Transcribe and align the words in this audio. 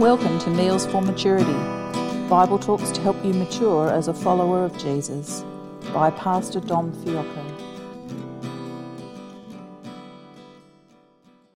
Welcome 0.00 0.38
to 0.38 0.48
Meals 0.48 0.86
for 0.86 1.02
Maturity, 1.02 1.52
Bible 2.26 2.58
talks 2.58 2.90
to 2.90 3.02
help 3.02 3.22
you 3.22 3.34
mature 3.34 3.90
as 3.90 4.08
a 4.08 4.14
follower 4.14 4.64
of 4.64 4.78
Jesus 4.78 5.44
by 5.92 6.10
Pastor 6.10 6.58
Dom 6.58 6.90
Fiocco. 7.04 7.44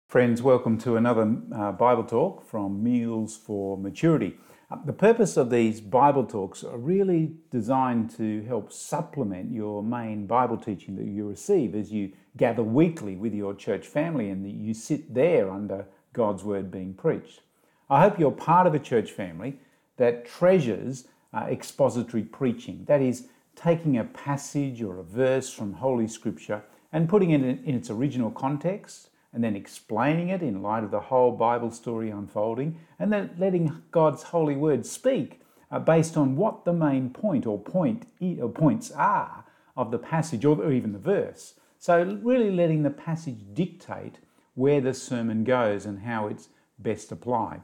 Friends, 0.08 0.42
welcome 0.42 0.76
to 0.76 0.96
another 0.96 1.38
uh, 1.56 1.72
Bible 1.72 2.04
talk 2.04 2.46
from 2.46 2.82
Meals 2.84 3.34
for 3.34 3.78
Maturity. 3.78 4.36
Uh, 4.70 4.76
the 4.84 4.92
purpose 4.92 5.38
of 5.38 5.48
these 5.48 5.80
Bible 5.80 6.26
talks 6.26 6.62
are 6.62 6.76
really 6.76 7.36
designed 7.50 8.10
to 8.18 8.42
help 8.42 8.70
supplement 8.70 9.52
your 9.52 9.82
main 9.82 10.26
Bible 10.26 10.58
teaching 10.58 10.96
that 10.96 11.06
you 11.06 11.26
receive 11.26 11.74
as 11.74 11.90
you 11.90 12.12
gather 12.36 12.62
weekly 12.62 13.16
with 13.16 13.32
your 13.32 13.54
church 13.54 13.86
family 13.86 14.28
and 14.28 14.44
that 14.44 14.52
you 14.52 14.74
sit 14.74 15.14
there 15.14 15.50
under 15.50 15.86
God's 16.12 16.44
Word 16.44 16.70
being 16.70 16.92
preached. 16.92 17.40
I 17.90 18.02
hope 18.02 18.18
you're 18.18 18.30
part 18.30 18.66
of 18.66 18.74
a 18.74 18.78
church 18.78 19.10
family 19.12 19.58
that 19.96 20.26
treasures 20.26 21.06
uh, 21.32 21.46
expository 21.50 22.22
preaching. 22.22 22.84
That 22.86 23.02
is, 23.02 23.28
taking 23.56 23.98
a 23.98 24.04
passage 24.04 24.82
or 24.82 24.98
a 24.98 25.02
verse 25.02 25.52
from 25.52 25.74
Holy 25.74 26.08
Scripture 26.08 26.62
and 26.92 27.08
putting 27.08 27.30
it 27.30 27.42
in, 27.42 27.62
in 27.64 27.74
its 27.74 27.90
original 27.90 28.30
context 28.30 29.08
and 29.32 29.42
then 29.42 29.56
explaining 29.56 30.28
it 30.28 30.42
in 30.42 30.62
light 30.62 30.84
of 30.84 30.90
the 30.90 31.00
whole 31.00 31.32
Bible 31.32 31.70
story 31.70 32.10
unfolding 32.10 32.78
and 32.98 33.12
then 33.12 33.30
letting 33.38 33.82
God's 33.90 34.22
holy 34.24 34.54
word 34.54 34.86
speak 34.86 35.40
uh, 35.70 35.78
based 35.78 36.16
on 36.16 36.36
what 36.36 36.64
the 36.64 36.72
main 36.72 37.10
point 37.10 37.46
or 37.46 37.58
point 37.58 38.06
or 38.40 38.48
points 38.48 38.90
are 38.92 39.44
of 39.76 39.90
the 39.90 39.98
passage 39.98 40.44
or, 40.44 40.56
or 40.60 40.72
even 40.72 40.92
the 40.92 40.98
verse. 40.98 41.54
So 41.78 42.18
really 42.22 42.50
letting 42.50 42.82
the 42.82 42.90
passage 42.90 43.38
dictate 43.52 44.18
where 44.54 44.80
the 44.80 44.94
sermon 44.94 45.42
goes 45.42 45.84
and 45.84 46.00
how 46.00 46.28
it's 46.28 46.48
best 46.78 47.10
applied. 47.10 47.62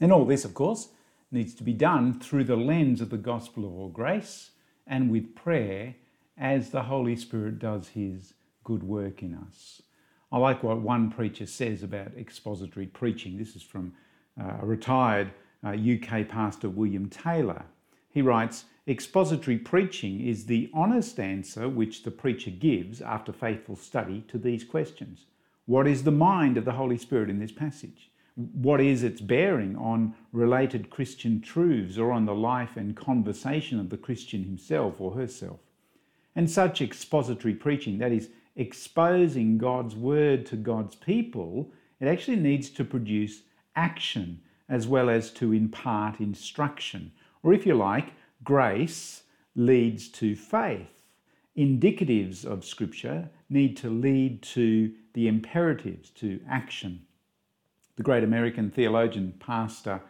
And 0.00 0.12
all 0.12 0.24
this, 0.24 0.44
of 0.44 0.54
course, 0.54 0.88
needs 1.30 1.54
to 1.54 1.62
be 1.62 1.72
done 1.72 2.18
through 2.18 2.44
the 2.44 2.56
lens 2.56 3.00
of 3.00 3.10
the 3.10 3.18
gospel 3.18 3.64
of 3.64 3.72
all 3.72 3.88
grace 3.88 4.50
and 4.86 5.10
with 5.10 5.34
prayer 5.34 5.94
as 6.36 6.70
the 6.70 6.84
Holy 6.84 7.14
Spirit 7.14 7.58
does 7.58 7.88
his 7.88 8.34
good 8.64 8.82
work 8.82 9.22
in 9.22 9.34
us. 9.34 9.82
I 10.32 10.38
like 10.38 10.62
what 10.62 10.80
one 10.80 11.10
preacher 11.10 11.46
says 11.46 11.82
about 11.82 12.16
expository 12.16 12.86
preaching. 12.86 13.36
This 13.36 13.56
is 13.56 13.62
from 13.62 13.92
uh, 14.40 14.58
a 14.62 14.66
retired 14.66 15.32
uh, 15.64 15.70
UK 15.70 16.28
pastor, 16.28 16.68
William 16.68 17.08
Taylor. 17.08 17.64
He 18.10 18.22
writes 18.22 18.64
Expository 18.88 19.58
preaching 19.58 20.20
is 20.20 20.46
the 20.46 20.70
honest 20.72 21.20
answer 21.20 21.68
which 21.68 22.02
the 22.02 22.10
preacher 22.10 22.50
gives 22.50 23.00
after 23.00 23.32
faithful 23.32 23.76
study 23.76 24.24
to 24.28 24.38
these 24.38 24.64
questions 24.64 25.26
What 25.66 25.86
is 25.86 26.02
the 26.02 26.10
mind 26.10 26.56
of 26.56 26.64
the 26.64 26.72
Holy 26.72 26.98
Spirit 26.98 27.30
in 27.30 27.38
this 27.38 27.52
passage? 27.52 28.10
What 28.34 28.80
is 28.80 29.02
its 29.02 29.20
bearing 29.20 29.76
on 29.76 30.14
related 30.32 30.90
Christian 30.90 31.40
truths 31.40 31.98
or 31.98 32.12
on 32.12 32.26
the 32.26 32.34
life 32.34 32.76
and 32.76 32.96
conversation 32.96 33.78
of 33.80 33.90
the 33.90 33.96
Christian 33.96 34.44
himself 34.44 35.00
or 35.00 35.12
herself. 35.12 35.60
And 36.36 36.50
such 36.50 36.80
expository 36.80 37.54
preaching, 37.54 37.98
that 37.98 38.12
is, 38.12 38.30
exposing 38.56 39.58
God's 39.58 39.94
word 39.94 40.44
to 40.46 40.56
God's 40.56 40.94
people, 40.94 41.72
it 42.00 42.06
actually 42.06 42.36
needs 42.36 42.70
to 42.70 42.84
produce 42.84 43.42
action 43.76 44.40
as 44.68 44.86
well 44.86 45.10
as 45.10 45.30
to 45.32 45.52
impart 45.52 46.20
instruction. 46.20 47.12
Or 47.42 47.52
if 47.52 47.66
you 47.66 47.74
like, 47.74 48.12
grace 48.44 49.22
leads 49.54 50.08
to 50.08 50.36
faith. 50.36 51.02
Indicatives 51.56 52.44
of 52.44 52.64
Scripture 52.64 53.28
need 53.48 53.76
to 53.78 53.90
lead 53.90 54.42
to 54.42 54.92
the 55.14 55.26
imperatives, 55.26 56.10
to 56.10 56.40
action. 56.48 57.04
The 58.00 58.04
great 58.04 58.24
American 58.24 58.70
theologian, 58.70 59.34
pastor 59.40 60.00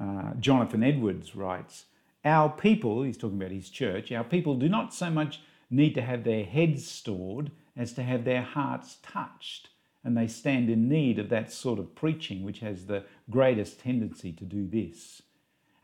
uh, 0.00 0.32
Jonathan 0.40 0.82
Edwards 0.82 1.36
writes 1.36 1.84
Our 2.24 2.48
people, 2.48 3.02
he's 3.02 3.18
talking 3.18 3.36
about 3.36 3.50
his 3.50 3.68
church, 3.68 4.10
our 4.12 4.24
people 4.24 4.54
do 4.54 4.66
not 4.66 4.94
so 4.94 5.10
much 5.10 5.42
need 5.68 5.94
to 5.96 6.00
have 6.00 6.24
their 6.24 6.44
heads 6.44 6.88
stored 6.88 7.50
as 7.76 7.92
to 7.92 8.02
have 8.02 8.24
their 8.24 8.40
hearts 8.40 8.96
touched. 9.02 9.68
And 10.02 10.16
they 10.16 10.26
stand 10.26 10.70
in 10.70 10.88
need 10.88 11.18
of 11.18 11.28
that 11.28 11.52
sort 11.52 11.78
of 11.78 11.94
preaching, 11.94 12.44
which 12.44 12.60
has 12.60 12.86
the 12.86 13.04
greatest 13.28 13.78
tendency 13.78 14.32
to 14.32 14.44
do 14.46 14.66
this. 14.66 15.20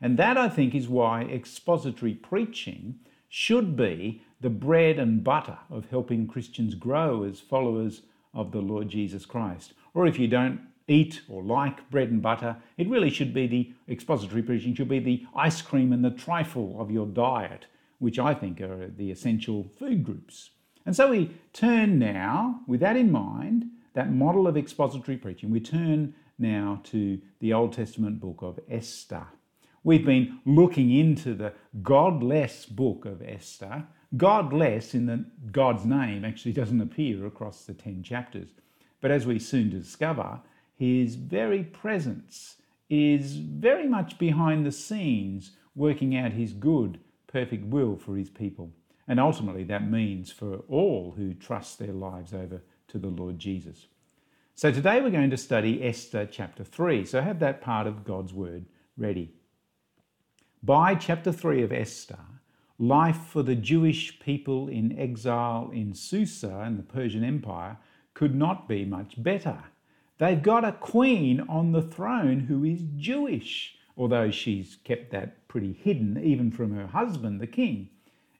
And 0.01 0.17
that, 0.17 0.37
I 0.37 0.49
think, 0.49 0.73
is 0.73 0.87
why 0.87 1.25
expository 1.25 2.15
preaching 2.15 2.95
should 3.29 3.77
be 3.77 4.23
the 4.39 4.49
bread 4.49 4.97
and 4.97 5.23
butter 5.23 5.59
of 5.69 5.91
helping 5.91 6.25
Christians 6.25 6.73
grow 6.73 7.21
as 7.21 7.39
followers 7.39 8.01
of 8.33 8.51
the 8.51 8.61
Lord 8.61 8.89
Jesus 8.89 9.27
Christ. 9.27 9.73
Or 9.93 10.07
if 10.07 10.17
you 10.17 10.27
don't 10.27 10.70
eat 10.91 11.21
or 11.29 11.41
like 11.41 11.89
bread 11.89 12.09
and 12.09 12.21
butter. 12.21 12.57
It 12.77 12.89
really 12.89 13.09
should 13.09 13.33
be 13.33 13.47
the 13.47 13.73
expository 13.89 14.43
preaching, 14.43 14.75
should 14.75 14.89
be 14.89 14.99
the 14.99 15.25
ice 15.35 15.61
cream 15.61 15.93
and 15.93 16.03
the 16.03 16.11
trifle 16.11 16.75
of 16.79 16.91
your 16.91 17.07
diet, 17.07 17.65
which 17.99 18.19
I 18.19 18.33
think 18.33 18.61
are 18.61 18.87
the 18.87 19.11
essential 19.11 19.63
food 19.63 20.03
groups. 20.03 20.51
And 20.85 20.95
so 20.95 21.09
we 21.09 21.31
turn 21.53 21.99
now, 21.99 22.61
with 22.67 22.79
that 22.81 22.97
in 22.97 23.11
mind, 23.11 23.65
that 23.93 24.11
model 24.11 24.47
of 24.47 24.57
expository 24.57 25.17
preaching, 25.17 25.51
we 25.51 25.59
turn 25.59 26.13
now 26.39 26.81
to 26.85 27.19
the 27.39 27.53
Old 27.53 27.73
Testament 27.73 28.19
book 28.19 28.41
of 28.41 28.59
Esther. 28.69 29.27
We've 29.83 30.05
been 30.05 30.39
looking 30.45 30.91
into 30.91 31.33
the 31.33 31.53
godless 31.81 32.65
book 32.65 33.05
of 33.05 33.21
Esther. 33.21 33.83
Godless 34.17 34.93
in 34.93 35.05
the 35.05 35.25
God's 35.51 35.85
name 35.85 36.25
actually 36.25 36.53
doesn't 36.61 36.81
appear 36.81 37.25
across 37.25 37.65
the 37.65 37.73
10 37.73 38.03
chapters. 38.03 38.49
But 39.01 39.11
as 39.11 39.25
we 39.25 39.39
soon 39.39 39.69
discover, 39.69 40.39
his 40.81 41.13
very 41.13 41.63
presence 41.63 42.55
is 42.89 43.35
very 43.35 43.87
much 43.87 44.17
behind 44.17 44.65
the 44.65 44.71
scenes, 44.71 45.51
working 45.75 46.17
out 46.17 46.31
his 46.31 46.53
good, 46.53 46.99
perfect 47.27 47.65
will 47.65 47.95
for 47.95 48.17
his 48.17 48.31
people. 48.31 48.71
And 49.07 49.19
ultimately, 49.19 49.63
that 49.65 49.87
means 49.87 50.31
for 50.31 50.63
all 50.67 51.13
who 51.15 51.35
trust 51.35 51.77
their 51.77 51.93
lives 51.93 52.33
over 52.33 52.63
to 52.87 52.97
the 52.97 53.09
Lord 53.09 53.37
Jesus. 53.37 53.85
So 54.55 54.71
today 54.71 55.01
we're 55.01 55.11
going 55.11 55.29
to 55.29 55.37
study 55.37 55.83
Esther 55.83 56.25
chapter 56.25 56.63
3. 56.63 57.05
So 57.05 57.21
have 57.21 57.37
that 57.41 57.61
part 57.61 57.85
of 57.85 58.03
God's 58.03 58.33
word 58.33 58.65
ready. 58.97 59.35
By 60.63 60.95
chapter 60.95 61.31
3 61.31 61.61
of 61.61 61.71
Esther, 61.71 62.25
life 62.79 63.27
for 63.27 63.43
the 63.43 63.53
Jewish 63.53 64.19
people 64.19 64.67
in 64.67 64.97
exile 64.97 65.69
in 65.71 65.93
Susa 65.93 66.63
in 66.65 66.77
the 66.77 66.83
Persian 66.83 67.23
Empire 67.23 67.77
could 68.15 68.33
not 68.33 68.67
be 68.67 68.83
much 68.83 69.21
better. 69.21 69.65
They've 70.21 70.43
got 70.43 70.63
a 70.63 70.73
queen 70.73 71.43
on 71.49 71.71
the 71.71 71.81
throne 71.81 72.41
who 72.41 72.63
is 72.63 72.83
Jewish, 72.95 73.73
although 73.97 74.29
she's 74.29 74.77
kept 74.83 75.09
that 75.09 75.47
pretty 75.47 75.73
hidden 75.73 76.23
even 76.23 76.51
from 76.51 76.75
her 76.75 76.85
husband, 76.85 77.41
the 77.41 77.47
king. 77.47 77.89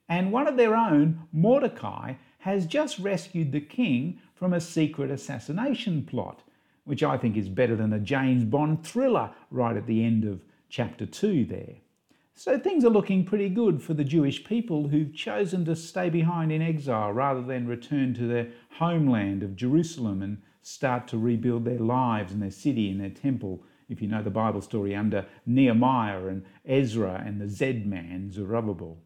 And 0.08 0.32
one 0.32 0.48
of 0.48 0.58
their 0.58 0.76
own, 0.76 1.22
Mordecai, 1.34 2.14
has 2.42 2.68
just 2.68 3.00
rescued 3.00 3.52
the 3.52 3.62
king 3.62 4.20
from 4.36 4.54
a 4.54 4.62
secret 4.62 5.10
assassination 5.10 6.06
plot, 6.06 6.44
which 6.84 7.02
I 7.02 7.18
think 7.18 7.36
is 7.36 7.50
better 7.50 7.76
than 7.76 7.94
a 7.94 8.00
James 8.00 8.46
Bond 8.46 8.86
thriller 8.86 9.32
right 9.50 9.76
at 9.76 9.88
the 9.88 10.06
end 10.06 10.24
of 10.24 10.46
chapter 10.70 11.08
2 11.08 11.46
there. 11.46 11.78
So 12.36 12.60
things 12.60 12.86
are 12.86 12.90
looking 12.90 13.26
pretty 13.26 13.50
good 13.50 13.82
for 13.82 13.96
the 13.96 14.04
Jewish 14.04 14.44
people 14.44 14.90
who've 14.90 15.16
chosen 15.16 15.66
to 15.66 15.76
stay 15.76 16.12
behind 16.12 16.52
in 16.52 16.62
exile 16.62 17.12
rather 17.12 17.42
than 17.42 17.66
return 17.66 18.14
to 18.14 18.28
their 18.28 18.50
homeland 18.78 19.42
of 19.42 19.56
Jerusalem 19.56 20.22
and 20.22 20.44
start 20.62 21.08
to 21.10 21.18
rebuild 21.18 21.66
their 21.66 21.80
lives 21.80 22.32
and 22.32 22.42
their 22.42 22.52
city 22.52 22.90
and 22.90 23.02
their 23.02 23.10
temple. 23.10 23.64
If 23.90 24.02
you 24.02 24.08
know 24.08 24.24
the 24.24 24.30
Bible 24.30 24.62
story 24.62 24.96
under 24.96 25.26
Nehemiah 25.46 26.28
and 26.28 26.46
Ezra 26.66 27.24
and 27.26 27.42
the 27.42 27.50
Zed 27.50 27.86
man, 27.86 28.32
Zerubbabel. 28.32 28.98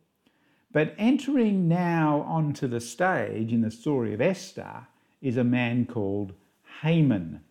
But 0.71 0.93
entering 0.97 1.67
now 1.67 2.21
onto 2.27 2.67
the 2.67 2.81
stage 2.81 3.53
in 3.53 3.61
the 3.61 3.71
story 3.71 4.13
of 4.13 4.21
Esther 4.21 4.87
is 5.21 5.37
a 5.37 5.43
man 5.43 5.85
called 5.85 6.33
Haman, 6.81 7.41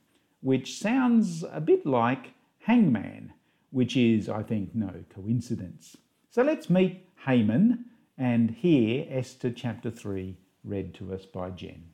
which 0.43 0.79
sounds 0.79 1.43
a 1.51 1.61
bit 1.61 1.87
like 1.87 2.35
hangman, 2.59 3.33
which 3.71 3.97
is, 3.97 4.29
I 4.29 4.43
think, 4.43 4.75
no 4.75 4.93
coincidence. 5.15 5.97
So 6.31 6.43
let's 6.43 6.69
meet 6.69 7.09
Haman 7.25 7.87
and 8.19 8.51
hear 8.51 9.07
Esther 9.09 9.51
chapter 9.51 9.91
3 9.91 10.37
read 10.63 10.95
to 10.95 11.13
us 11.13 11.25
by 11.25 11.51
Jen. 11.51 11.94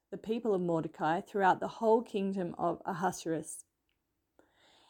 the 0.11 0.17
people 0.17 0.53
of 0.53 0.61
Mordecai, 0.61 1.21
throughout 1.21 1.59
the 1.59 1.79
whole 1.79 2.01
kingdom 2.01 2.53
of 2.57 2.81
Ahasuerus. 2.85 3.63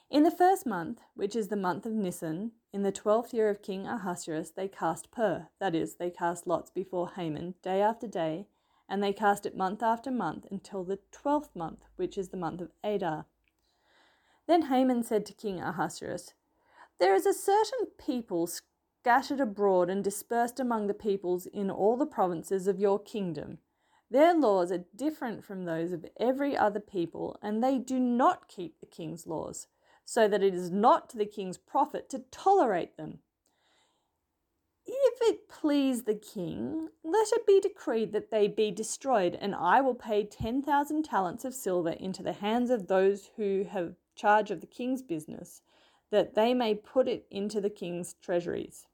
In 0.10 0.24
the 0.24 0.32
first 0.32 0.66
month, 0.66 1.00
which 1.14 1.36
is 1.36 1.48
the 1.48 1.56
month 1.56 1.86
of 1.86 1.94
Nisan, 1.94 2.52
in 2.74 2.84
the 2.84 2.92
twelfth 2.92 3.34
year 3.34 3.50
of 3.50 3.62
King 3.62 3.88
Ahasuerus, 3.88 4.52
they 4.52 4.68
cast 4.68 5.12
pur, 5.12 5.48
that 5.60 5.74
is, 5.74 5.96
they 5.96 6.10
cast 6.10 6.48
lots 6.48 6.70
before 6.70 7.12
Haman, 7.12 7.56
day 7.62 7.82
after 7.82 8.08
day, 8.08 8.48
and 8.90 9.02
they 9.02 9.14
cast 9.14 9.46
it 9.46 9.56
month 9.56 9.82
after 9.82 10.12
month 10.12 10.46
until 10.52 10.84
the 10.84 11.00
twelfth 11.12 11.56
month, 11.56 11.86
which 11.96 12.18
is 12.18 12.30
the 12.30 12.38
month 12.38 12.60
of 12.60 12.72
Adar. 12.84 13.26
Then 14.48 14.64
Haman 14.64 15.04
said 15.04 15.26
to 15.28 15.34
King 15.34 15.62
Ahasuerus, 15.62 16.34
There 17.00 17.16
is 17.16 17.26
a 17.26 17.34
certain 17.34 17.88
people 17.98 18.48
scattered 18.48 19.40
abroad 19.40 19.90
and 19.90 20.04
dispersed 20.04 20.60
among 20.60 20.88
the 20.88 20.94
peoples 20.94 21.46
in 21.46 21.72
all 21.72 21.96
the 21.96 22.06
provinces 22.06 22.68
of 22.68 22.80
your 22.80 23.00
kingdom. 23.00 23.60
Their 24.12 24.36
laws 24.36 24.74
are 24.74 24.84
different 24.94 25.46
from 25.46 25.64
those 25.64 25.94
of 25.94 26.06
every 26.20 26.56
other 26.58 26.82
people, 26.82 27.40
and 27.42 27.64
they 27.64 27.78
do 27.78 27.98
not 27.98 28.50
keep 28.50 28.80
the 28.80 28.86
king's 28.86 29.26
laws, 29.26 29.68
so 30.04 30.28
that 30.28 30.44
it 30.44 30.54
is 30.54 30.70
not 30.70 31.10
to 31.10 31.18
the 31.18 31.26
king's 31.26 31.58
profit 31.58 32.10
to 32.10 32.26
tolerate 32.30 32.98
them. 32.98 33.20
If 34.86 35.20
it 35.22 35.48
please 35.48 36.04
the 36.04 36.16
king, 36.16 36.90
let 37.06 37.32
it 37.32 37.48
be 37.48 37.62
decreed 37.62 38.12
that 38.12 38.32
they 38.32 38.50
be 38.50 38.70
destroyed, 38.70 39.38
and 39.40 39.56
I 39.56 39.80
will 39.80 39.96
pay 39.96 40.26
ten 40.26 40.62
thousand 40.62 41.04
talents 41.04 41.46
of 41.46 41.54
silver 41.54 41.92
into 41.92 42.22
the 42.22 42.34
hands 42.34 42.70
of 42.70 42.88
those 42.88 43.30
who 43.38 43.64
have 43.70 43.96
charge 44.16 44.52
of 44.52 44.60
the 44.60 44.68
king's 44.68 45.02
business, 45.02 45.62
that 46.10 46.36
they 46.36 46.54
may 46.54 46.76
put 46.76 47.08
it 47.08 47.28
into 47.32 47.62
the 47.62 47.70
king's 47.70 48.16
treasuries. 48.22 48.88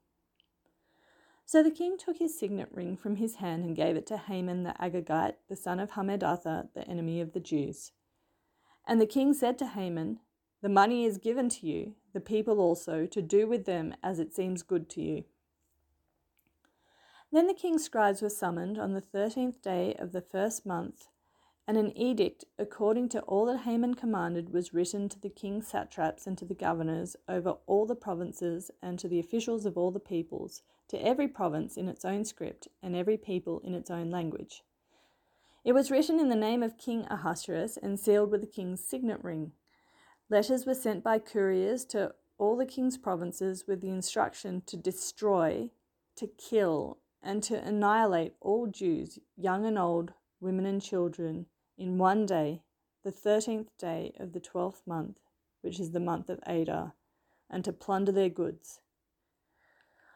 So 1.48 1.64
the 1.64 1.72
king 1.72 1.98
took 1.98 2.18
his 2.18 2.38
signet 2.38 2.68
ring 2.74 2.98
from 2.98 3.16
his 3.16 3.36
hand 3.36 3.64
and 3.64 3.74
gave 3.74 3.96
it 3.96 4.06
to 4.08 4.18
Haman 4.18 4.64
the 4.64 4.76
Agagite, 4.82 5.36
the 5.48 5.56
son 5.56 5.80
of 5.80 5.92
Hammedatha, 5.92 6.68
the 6.76 6.86
enemy 6.86 7.22
of 7.22 7.32
the 7.32 7.40
Jews. 7.40 7.94
And 8.86 9.00
the 9.00 9.06
king 9.06 9.34
said 9.34 9.58
to 9.60 9.68
Haman, 9.68 10.20
The 10.62 10.68
money 10.68 11.06
is 11.06 11.18
given 11.18 11.48
to 11.52 11.66
you, 11.66 11.94
the 12.12 12.20
people 12.20 12.60
also, 12.60 13.06
to 13.06 13.22
do 13.22 13.48
with 13.48 13.64
them 13.64 13.96
as 14.04 14.20
it 14.20 14.36
seems 14.36 14.62
good 14.62 14.90
to 14.90 15.02
you. 15.02 15.24
Then 17.32 17.48
the 17.48 17.54
king's 17.54 17.86
scribes 17.86 18.22
were 18.22 18.30
summoned 18.30 18.78
on 18.78 18.92
the 18.92 19.00
thirteenth 19.00 19.62
day 19.62 19.96
of 19.98 20.12
the 20.12 20.22
first 20.22 20.66
month, 20.66 21.08
and 21.68 21.78
an 21.78 21.96
edict 21.98 22.46
according 22.58 23.10
to 23.10 23.20
all 23.22 23.46
that 23.46 23.60
Haman 23.60 23.94
commanded 23.94 24.54
was 24.54 24.74
written 24.74 25.10
to 25.10 25.20
the 25.20 25.30
king's 25.30 25.68
satraps 25.68 26.26
and 26.26 26.38
to 26.38 26.46
the 26.46 26.56
governors 26.56 27.18
over 27.28 27.58
all 27.68 27.86
the 27.86 27.96
provinces 27.96 28.72
and 28.82 28.98
to 28.98 29.10
the 29.10 29.20
officials 29.20 29.66
of 29.66 29.78
all 29.78 29.92
the 29.92 30.00
peoples 30.00 30.62
to 30.88 31.06
every 31.06 31.28
province 31.28 31.76
in 31.76 31.90
its 31.90 32.06
own 32.06 32.24
script, 32.24 32.68
and 32.82 32.96
every 32.96 33.18
people 33.18 33.60
in 33.64 33.74
its 33.74 33.92
own 33.92 34.10
language. 34.10 34.64
It 35.66 35.74
was 35.74 35.92
written 35.92 36.20
in 36.20 36.30
the 36.30 36.36
name 36.36 36.64
of 36.64 36.78
King 36.78 37.06
Ahasuerus 37.10 37.78
and 37.78 38.00
sealed 38.00 38.32
with 38.32 38.42
the 38.42 38.48
king's 38.48 38.84
signet 38.84 39.22
ring. 39.22 39.52
Letters 40.30 40.66
were 40.66 40.74
sent 40.74 41.04
by 41.04 41.20
couriers 41.20 41.84
to 41.86 42.14
all 42.38 42.56
the 42.56 42.66
king's 42.66 42.98
provinces 42.98 43.66
with 43.68 43.82
the 43.82 43.90
instruction 43.90 44.62
to 44.68 44.78
destroy, 44.78 45.70
to 46.16 46.28
kill, 46.38 47.00
and 47.22 47.44
to 47.44 47.62
annihilate 47.62 48.36
all 48.40 48.68
Jews, 48.68 49.20
young 49.36 49.66
and 49.66 49.78
old, 49.78 50.14
women 50.40 50.66
and 50.66 50.82
children, 50.82 51.48
in 51.78 51.98
one 51.98 52.26
day, 52.26 52.64
the 53.04 53.12
thirteenth 53.12 53.70
day 53.78 54.14
of 54.20 54.34
the 54.34 54.40
twelfth 54.40 54.82
month, 54.86 55.18
which 55.62 55.80
is 55.80 55.92
the 55.92 56.00
month 56.00 56.30
of 56.30 56.40
Adar, 56.46 56.94
and 57.50 57.64
to 57.64 57.72
plunder 57.72 58.12
their 58.12 58.30
goods. 58.30 58.82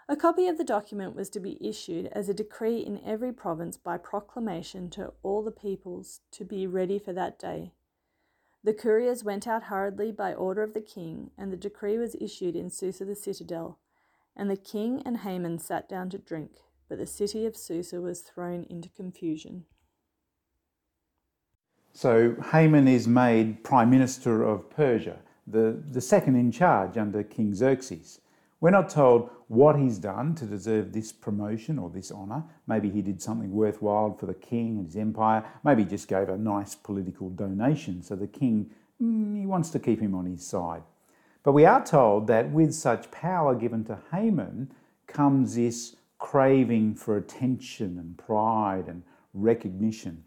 A 0.10 0.16
copy 0.16 0.48
of 0.48 0.58
the 0.58 0.64
document 0.64 1.16
was 1.16 1.30
to 1.30 1.40
be 1.40 1.58
issued 1.66 2.08
as 2.08 2.28
a 2.28 2.34
decree 2.34 2.80
in 2.80 3.02
every 3.06 3.32
province 3.32 3.78
by 3.78 3.98
proclamation 3.98 4.90
to 4.90 5.14
all 5.24 5.42
the 5.42 5.52
peoples 5.52 6.20
to 6.32 6.44
be 6.44 6.68
ready 6.68 7.00
for 7.00 7.14
that 7.14 7.40
day. 7.40 7.72
The 8.64 8.74
couriers 8.74 9.24
went 9.24 9.48
out 9.48 9.64
hurriedly 9.64 10.12
by 10.12 10.34
order 10.34 10.64
of 10.64 10.74
the 10.74 10.82
king, 10.82 11.32
and 11.38 11.52
the 11.52 11.58
decree 11.58 11.98
was 11.98 12.16
issued 12.20 12.56
in 12.56 12.70
Susa 12.70 13.06
the 13.06 13.16
citadel. 13.16 13.80
And 14.36 14.50
the 14.50 14.58
king 14.58 15.02
and 15.06 15.18
Haman 15.18 15.60
sat 15.60 15.88
down 15.88 16.10
to 16.10 16.18
drink, 16.18 16.52
but 16.90 16.98
the 16.98 17.08
city 17.08 17.46
of 17.46 17.56
Susa 17.56 18.02
was 18.02 18.22
thrown 18.22 18.66
into 18.70 18.90
confusion. 18.90 19.66
So 21.94 22.36
Haman 22.52 22.88
is 22.88 23.08
made 23.08 23.64
prime 23.64 23.90
minister 23.90 24.44
of 24.44 24.70
Persia, 24.70 25.20
the, 25.48 25.82
the 25.92 26.02
second 26.02 26.36
in 26.36 26.52
charge 26.52 26.98
under 26.98 27.24
King 27.24 27.54
Xerxes. 27.54 28.22
We're 28.62 28.70
not 28.70 28.90
told 28.90 29.30
what 29.48 29.78
he's 29.78 29.98
done 29.98 30.36
to 30.36 30.46
deserve 30.46 30.94
this 30.94 31.12
promotion 31.12 31.80
or 31.80 31.90
this 31.90 32.12
honour. 32.12 32.44
Maybe 32.68 32.90
he 32.90 33.02
did 33.02 33.22
something 33.22 33.52
worthwhile 33.52 34.14
for 34.14 34.28
the 34.28 34.36
king 34.36 34.78
and 34.78 34.86
his 34.86 34.96
empire. 34.96 35.44
Maybe 35.64 35.84
he 35.84 35.90
just 35.90 36.08
gave 36.08 36.30
a 36.30 36.38
nice 36.38 36.76
political 36.76 37.30
donation. 37.32 38.04
So 38.04 38.16
the 38.16 38.28
king, 38.28 38.70
mm, 39.02 39.38
he 39.40 39.46
wants 39.46 39.72
to 39.72 39.80
keep 39.80 40.00
him 40.00 40.14
on 40.14 40.28
his 40.28 40.46
side. 40.46 40.84
But 41.44 41.54
we 41.54 41.66
are 41.66 41.84
told 41.84 42.28
that 42.28 42.52
with 42.52 42.74
such 42.74 43.10
power 43.10 43.56
given 43.56 43.84
to 43.86 43.98
Haman 44.12 44.72
comes 45.08 45.56
this 45.56 45.96
craving 46.20 46.94
for 46.96 47.18
attention 47.18 47.98
and 47.98 48.16
pride 48.18 48.88
and 48.88 49.02
recognition. 49.34 50.24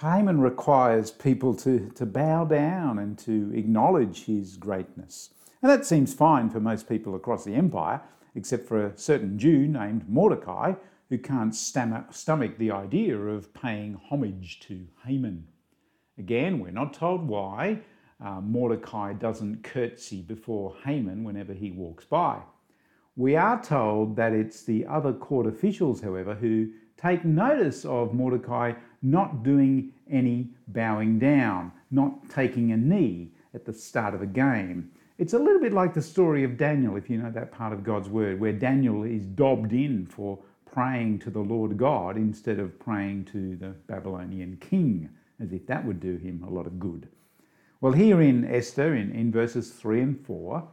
Haman 0.00 0.40
requires 0.40 1.10
people 1.10 1.54
to, 1.56 1.90
to 1.96 2.06
bow 2.06 2.44
down 2.44 3.00
and 3.00 3.18
to 3.18 3.52
acknowledge 3.52 4.26
his 4.26 4.56
greatness. 4.56 5.30
And 5.60 5.68
that 5.68 5.84
seems 5.84 6.14
fine 6.14 6.50
for 6.50 6.60
most 6.60 6.88
people 6.88 7.16
across 7.16 7.42
the 7.42 7.56
empire, 7.56 8.00
except 8.36 8.68
for 8.68 8.86
a 8.86 8.96
certain 8.96 9.36
Jew 9.36 9.66
named 9.66 10.08
Mordecai 10.08 10.74
who 11.08 11.18
can't 11.18 11.52
stomach 11.52 12.58
the 12.58 12.70
idea 12.70 13.18
of 13.18 13.52
paying 13.54 13.98
homage 14.08 14.60
to 14.60 14.86
Haman. 15.04 15.48
Again, 16.16 16.60
we're 16.60 16.70
not 16.70 16.94
told 16.94 17.26
why. 17.26 17.80
Uh, 18.24 18.40
Mordecai 18.40 19.14
doesn't 19.14 19.64
curtsy 19.64 20.22
before 20.22 20.76
Haman 20.84 21.24
whenever 21.24 21.54
he 21.54 21.72
walks 21.72 22.04
by. 22.04 22.38
We 23.16 23.34
are 23.34 23.60
told 23.60 24.14
that 24.14 24.32
it's 24.32 24.62
the 24.62 24.86
other 24.86 25.12
court 25.12 25.46
officials, 25.46 26.00
however, 26.00 26.34
who 26.34 26.68
take 27.00 27.24
notice 27.24 27.84
of 27.84 28.12
Mordecai 28.12 28.72
not 29.02 29.42
doing 29.42 29.92
any 30.10 30.50
bowing 30.68 31.18
down, 31.18 31.72
not 31.90 32.28
taking 32.28 32.72
a 32.72 32.76
knee 32.76 33.30
at 33.54 33.64
the 33.64 33.72
start 33.72 34.14
of 34.14 34.22
a 34.22 34.26
game. 34.26 34.90
It's 35.18 35.32
a 35.32 35.38
little 35.38 35.60
bit 35.60 35.72
like 35.72 35.94
the 35.94 36.02
story 36.02 36.44
of 36.44 36.56
Daniel, 36.56 36.96
if 36.96 37.08
you 37.10 37.18
know 37.18 37.30
that 37.30 37.52
part 37.52 37.72
of 37.72 37.82
God's 37.82 38.08
word, 38.08 38.38
where 38.38 38.52
Daniel 38.52 39.02
is 39.04 39.24
dobbed 39.26 39.72
in 39.72 40.06
for 40.06 40.38
praying 40.64 41.18
to 41.20 41.30
the 41.30 41.40
Lord 41.40 41.76
God 41.76 42.16
instead 42.16 42.58
of 42.58 42.78
praying 42.78 43.24
to 43.26 43.56
the 43.56 43.70
Babylonian 43.86 44.58
king, 44.60 45.08
as 45.40 45.52
if 45.52 45.66
that 45.66 45.84
would 45.84 46.00
do 46.00 46.16
him 46.16 46.44
a 46.46 46.50
lot 46.50 46.66
of 46.66 46.78
good. 46.78 47.08
Well, 47.80 47.92
here 47.92 48.20
in 48.20 48.44
Esther, 48.44 48.94
in, 48.94 49.12
in 49.12 49.32
verses 49.32 49.70
3 49.70 50.00
and 50.00 50.26
4, 50.26 50.68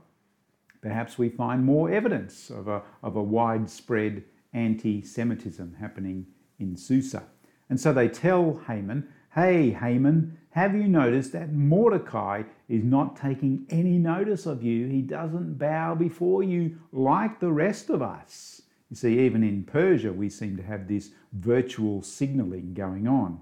perhaps 0.82 1.18
we 1.18 1.30
find 1.30 1.64
more 1.64 1.90
evidence 1.90 2.50
of 2.50 2.68
a, 2.68 2.82
of 3.04 3.16
a 3.16 3.24
widespread 3.24 4.24
anti 4.56 5.02
Semitism 5.02 5.76
happening 5.80 6.26
in 6.58 6.76
Susa. 6.76 7.24
And 7.70 7.80
so 7.80 7.94
they 7.94 8.08
tell 8.08 8.62
Haman, 8.68 9.08
Hey, 9.34 9.72
Haman, 9.72 10.38
have 10.52 10.74
you 10.74 10.88
noticed 10.88 11.34
that 11.34 11.52
Mordecai 11.52 12.44
is 12.70 12.86
not 12.86 13.18
taking 13.18 13.66
any 13.70 13.98
notice 13.98 14.46
of 14.46 14.64
you? 14.64 14.88
He 14.88 15.02
doesn't 15.02 15.58
bow 15.58 15.96
before 15.96 16.42
you 16.44 16.78
like 16.94 17.42
the 17.42 17.52
rest 17.52 17.90
of 17.90 18.02
us. 18.02 18.62
You 18.90 18.96
see, 18.96 19.20
even 19.20 19.44
in 19.44 19.66
Persia, 19.66 20.14
we 20.14 20.30
seem 20.30 20.56
to 20.56 20.64
have 20.64 20.88
this 20.88 21.10
virtual 21.34 22.02
signaling 22.02 22.74
going 22.74 23.08
on. 23.08 23.42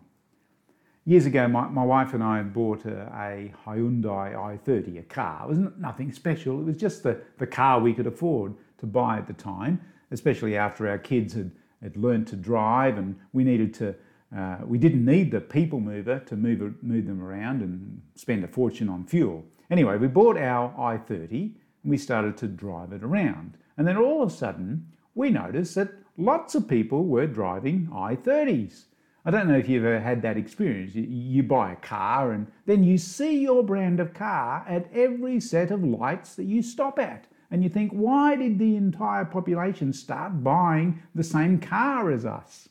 Years 1.05 1.25
ago, 1.25 1.47
my, 1.47 1.67
my 1.67 1.83
wife 1.83 2.13
and 2.13 2.23
I 2.23 2.41
bought 2.41 2.85
a, 2.85 3.03
a 3.13 3.53
Hyundai 3.65 4.33
i30, 4.33 4.99
a 4.99 5.03
car. 5.03 5.43
It 5.43 5.49
was 5.49 5.59
nothing 5.77 6.11
special, 6.13 6.59
it 6.61 6.63
was 6.63 6.77
just 6.77 7.03
the, 7.03 7.19
the 7.37 7.45
car 7.45 7.79
we 7.79 7.93
could 7.93 8.07
afford 8.07 8.55
to 8.79 8.85
buy 8.87 9.17
at 9.17 9.27
the 9.27 9.33
time, 9.33 9.81
especially 10.13 10.55
after 10.55 10.87
our 10.87 10.97
kids 10.97 11.33
had, 11.33 11.51
had 11.81 11.97
learned 11.97 12.27
to 12.27 12.37
drive 12.37 12.97
and 12.97 13.19
we 13.33 13.43
needed 13.43 13.73
to 13.73 13.93
uh, 14.35 14.57
we 14.65 14.79
didn't 14.79 15.05
need 15.05 15.29
the 15.29 15.39
people 15.39 15.79
mover 15.79 16.19
to 16.19 16.35
move, 16.35 16.73
move 16.81 17.05
them 17.05 17.21
around 17.21 17.61
and 17.61 18.01
spend 18.15 18.43
a 18.43 18.47
fortune 18.47 18.89
on 18.89 19.05
fuel. 19.05 19.45
Anyway, 19.69 19.95
we 19.97 20.07
bought 20.07 20.37
our 20.37 20.71
i30 20.71 21.29
and 21.31 21.53
we 21.83 21.97
started 21.97 22.35
to 22.37 22.47
drive 22.47 22.91
it 22.93 23.03
around. 23.03 23.57
And 23.77 23.87
then 23.87 23.97
all 23.97 24.23
of 24.23 24.29
a 24.29 24.35
sudden, 24.35 24.87
we 25.13 25.29
noticed 25.29 25.75
that 25.75 25.91
lots 26.17 26.55
of 26.55 26.67
people 26.67 27.05
were 27.05 27.27
driving 27.27 27.87
i30s. 27.91 28.85
I 29.25 29.31
don't 29.31 29.47
know 29.47 29.57
if 29.57 29.69
you've 29.69 29.85
ever 29.85 29.99
had 29.99 30.21
that 30.23 30.35
experience. 30.35 30.95
You 30.95 31.43
buy 31.43 31.73
a 31.73 31.77
car 31.77 32.31
and 32.31 32.47
then 32.65 32.83
you 32.83 32.97
see 32.97 33.39
your 33.39 33.63
brand 33.63 33.99
of 33.99 34.13
car 34.13 34.65
at 34.67 34.91
every 34.93 35.39
set 35.39 35.71
of 35.71 35.83
lights 35.83 36.35
that 36.35 36.45
you 36.45 36.61
stop 36.61 36.99
at. 36.99 37.25
And 37.53 37.63
you 37.63 37.69
think, 37.69 37.91
why 37.91 38.35
did 38.35 38.57
the 38.57 38.75
entire 38.75 39.25
population 39.25 39.93
start 39.93 40.43
buying 40.43 41.03
the 41.13 41.23
same 41.23 41.59
car 41.59 42.09
as 42.09 42.25
us? 42.25 42.67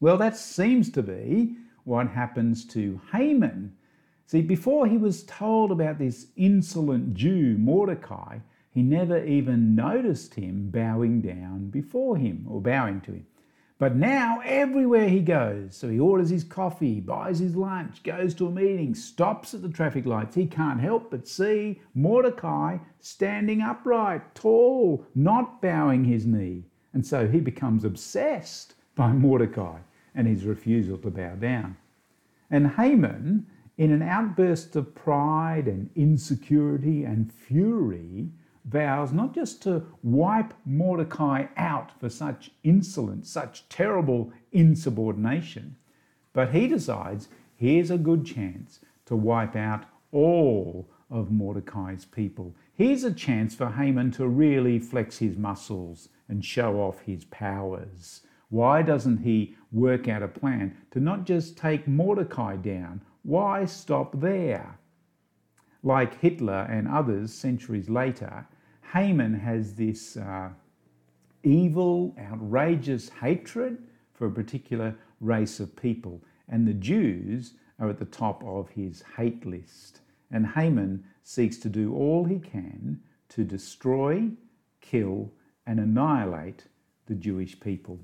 Well, 0.00 0.18
that 0.18 0.36
seems 0.36 0.90
to 0.90 1.02
be 1.02 1.56
what 1.84 2.08
happens 2.08 2.66
to 2.66 3.00
Haman. 3.10 3.74
See, 4.26 4.42
before 4.42 4.86
he 4.86 4.98
was 4.98 5.24
told 5.24 5.72
about 5.72 5.98
this 5.98 6.26
insolent 6.36 7.14
Jew, 7.14 7.56
Mordecai, 7.58 8.40
he 8.70 8.82
never 8.82 9.24
even 9.24 9.74
noticed 9.74 10.34
him 10.34 10.68
bowing 10.68 11.22
down 11.22 11.70
before 11.70 12.18
him 12.18 12.44
or 12.50 12.60
bowing 12.60 13.00
to 13.00 13.12
him. 13.12 13.26
But 13.80 13.96
now, 13.96 14.42
everywhere 14.44 15.08
he 15.08 15.20
goes, 15.20 15.74
so 15.74 15.88
he 15.88 15.98
orders 15.98 16.28
his 16.28 16.44
coffee, 16.44 17.00
buys 17.00 17.38
his 17.38 17.56
lunch, 17.56 18.02
goes 18.02 18.34
to 18.34 18.46
a 18.46 18.50
meeting, 18.50 18.94
stops 18.94 19.54
at 19.54 19.62
the 19.62 19.70
traffic 19.70 20.04
lights, 20.04 20.34
he 20.34 20.44
can't 20.44 20.82
help 20.82 21.10
but 21.10 21.26
see 21.26 21.80
Mordecai 21.94 22.76
standing 23.00 23.62
upright, 23.62 24.34
tall, 24.34 25.06
not 25.14 25.62
bowing 25.62 26.04
his 26.04 26.26
knee. 26.26 26.64
And 26.92 27.06
so 27.06 27.26
he 27.26 27.40
becomes 27.40 27.82
obsessed 27.82 28.74
by 28.96 29.12
Mordecai 29.12 29.78
and 30.14 30.26
his 30.26 30.44
refusal 30.44 30.98
to 30.98 31.10
bow 31.10 31.36
down. 31.36 31.78
And 32.50 32.72
Haman, 32.72 33.46
in 33.78 33.92
an 33.92 34.02
outburst 34.02 34.76
of 34.76 34.94
pride 34.94 35.68
and 35.68 35.88
insecurity 35.96 37.04
and 37.04 37.32
fury, 37.32 38.28
vows 38.64 39.12
not 39.12 39.34
just 39.34 39.62
to 39.62 39.86
wipe 40.02 40.54
Mordecai 40.64 41.46
out 41.56 41.92
for 41.98 42.08
such 42.08 42.50
insolence, 42.62 43.30
such 43.30 43.68
terrible 43.68 44.32
insubordination, 44.52 45.76
but 46.32 46.52
he 46.52 46.66
decides 46.66 47.28
here's 47.56 47.90
a 47.90 47.98
good 47.98 48.24
chance 48.24 48.80
to 49.06 49.16
wipe 49.16 49.56
out 49.56 49.84
all 50.12 50.88
of 51.10 51.30
Mordecai's 51.30 52.04
people. 52.04 52.54
Here's 52.74 53.04
a 53.04 53.12
chance 53.12 53.54
for 53.54 53.68
Haman 53.70 54.12
to 54.12 54.26
really 54.28 54.78
flex 54.78 55.18
his 55.18 55.36
muscles 55.36 56.08
and 56.28 56.44
show 56.44 56.76
off 56.76 57.00
his 57.00 57.24
powers. 57.24 58.22
Why 58.48 58.82
doesn't 58.82 59.18
he 59.18 59.56
work 59.72 60.08
out 60.08 60.22
a 60.22 60.28
plan 60.28 60.76
to 60.92 61.00
not 61.00 61.24
just 61.24 61.56
take 61.56 61.86
Mordecai 61.86 62.56
down? 62.56 63.02
Why 63.22 63.64
stop 63.64 64.20
there? 64.20 64.78
Like 65.82 66.20
Hitler 66.20 66.66
and 66.70 66.86
others 66.86 67.32
centuries 67.32 67.88
later, 67.88 68.46
Haman 68.92 69.34
has 69.34 69.74
this 69.74 70.16
uh, 70.16 70.50
evil, 71.42 72.14
outrageous 72.18 73.08
hatred 73.08 73.78
for 74.12 74.26
a 74.26 74.30
particular 74.30 74.94
race 75.20 75.60
of 75.60 75.76
people, 75.76 76.22
and 76.48 76.66
the 76.66 76.74
Jews 76.74 77.54
are 77.78 77.88
at 77.88 77.98
the 77.98 78.04
top 78.04 78.44
of 78.44 78.68
his 78.70 79.02
hate 79.16 79.46
list. 79.46 80.00
And 80.30 80.46
Haman 80.46 81.04
seeks 81.22 81.56
to 81.58 81.68
do 81.68 81.94
all 81.94 82.24
he 82.24 82.38
can 82.38 83.00
to 83.30 83.44
destroy, 83.44 84.28
kill, 84.80 85.32
and 85.66 85.80
annihilate 85.80 86.64
the 87.06 87.14
Jewish 87.14 87.58
people. 87.58 88.00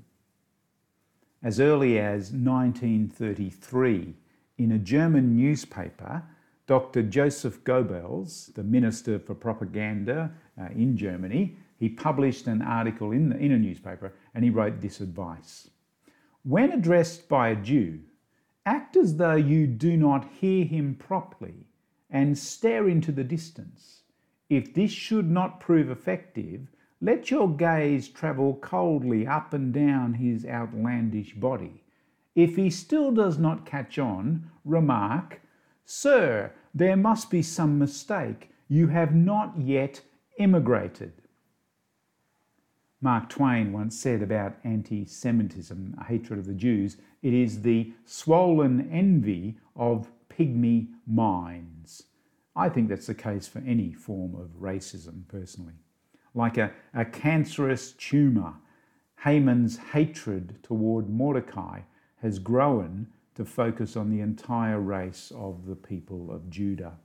As 1.43 1.59
early 1.59 1.99
as 1.99 2.31
1933, 2.31 4.15
in 4.57 4.71
a 4.71 4.79
German 4.79 5.35
newspaper, 5.35 6.23
Dr. 6.67 7.01
Joseph 7.01 7.63
Goebbels, 7.63 8.53
the 8.53 8.63
Minister 8.63 9.19
for 9.19 9.33
Propaganda 9.33 10.31
uh, 10.59 10.65
in 10.75 10.97
Germany, 10.97 11.55
he 11.79 11.87
published 11.87 12.45
an 12.47 12.61
article 12.61 13.11
in, 13.11 13.29
the, 13.29 13.37
in 13.37 13.53
a 13.53 13.57
newspaper 13.57 14.13
and 14.35 14.43
he 14.43 14.49
wrote 14.49 14.81
this 14.81 14.99
advice. 14.99 15.69
When 16.43 16.73
addressed 16.73 17.29
by 17.29 17.49
a 17.49 17.55
Jew, 17.55 18.01
act 18.65 18.97
as 18.97 19.15
though 19.15 19.35
you 19.35 19.65
do 19.65 19.95
not 19.95 20.27
hear 20.39 20.65
him 20.65 20.95
properly 20.95 21.67
and 22.09 22.37
stare 22.37 22.89
into 22.89 23.13
the 23.13 23.23
distance. 23.23 24.01
If 24.49 24.73
this 24.73 24.91
should 24.91 25.29
not 25.29 25.61
prove 25.61 25.89
effective, 25.89 26.67
let 26.99 27.31
your 27.31 27.49
gaze 27.49 28.09
travel 28.09 28.55
coldly 28.55 29.25
up 29.25 29.53
and 29.53 29.73
down 29.73 30.15
his 30.15 30.45
outlandish 30.45 31.33
body 31.35 31.83
if 32.35 32.55
he 32.55 32.69
still 32.69 33.11
does 33.11 33.37
not 33.37 33.65
catch 33.65 33.97
on, 33.97 34.51
remark, 34.63 35.41
Sir, 35.89 36.51
there 36.73 36.97
must 36.97 37.29
be 37.29 37.41
some 37.41 37.79
mistake. 37.79 38.51
You 38.67 38.87
have 38.87 39.15
not 39.15 39.57
yet 39.57 40.01
immigrated. 40.37 41.13
Mark 42.99 43.29
Twain 43.29 43.71
once 43.71 43.99
said 43.99 44.23
about 44.23 44.57
anti 44.63 45.05
Semitism, 45.05 46.03
hatred 46.07 46.39
of 46.39 46.45
the 46.45 46.53
Jews, 46.53 46.97
it 47.21 47.33
is 47.33 47.61
the 47.61 47.93
swollen 48.05 48.89
envy 48.91 49.57
of 49.75 50.11
pygmy 50.29 50.87
minds. 51.05 52.03
I 52.55 52.69
think 52.69 52.89
that's 52.89 53.07
the 53.07 53.13
case 53.13 53.47
for 53.47 53.59
any 53.59 53.93
form 53.93 54.33
of 54.35 54.59
racism, 54.59 55.27
personally. 55.27 55.75
Like 56.33 56.57
a, 56.57 56.71
a 56.93 57.05
cancerous 57.05 57.91
tumour, 57.91 58.55
Haman's 59.23 59.77
hatred 59.77 60.57
toward 60.63 61.09
Mordecai 61.09 61.81
has 62.21 62.39
grown 62.39 63.07
to 63.37 63.45
focus 63.45 63.95
on 63.95 64.09
the 64.09 64.19
entire 64.19 64.79
race 64.79 65.31
of 65.35 65.65
the 65.65 65.75
people 65.75 66.31
of 66.31 66.49
Judah. 66.49 66.97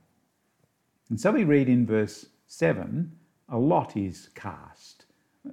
And 1.09 1.21
so 1.21 1.31
we 1.31 1.43
read 1.43 1.69
in 1.69 1.85
verse 1.85 2.25
7 2.47 3.11
a 3.49 3.57
lot 3.57 3.95
is 3.95 4.29
cast, 4.33 5.05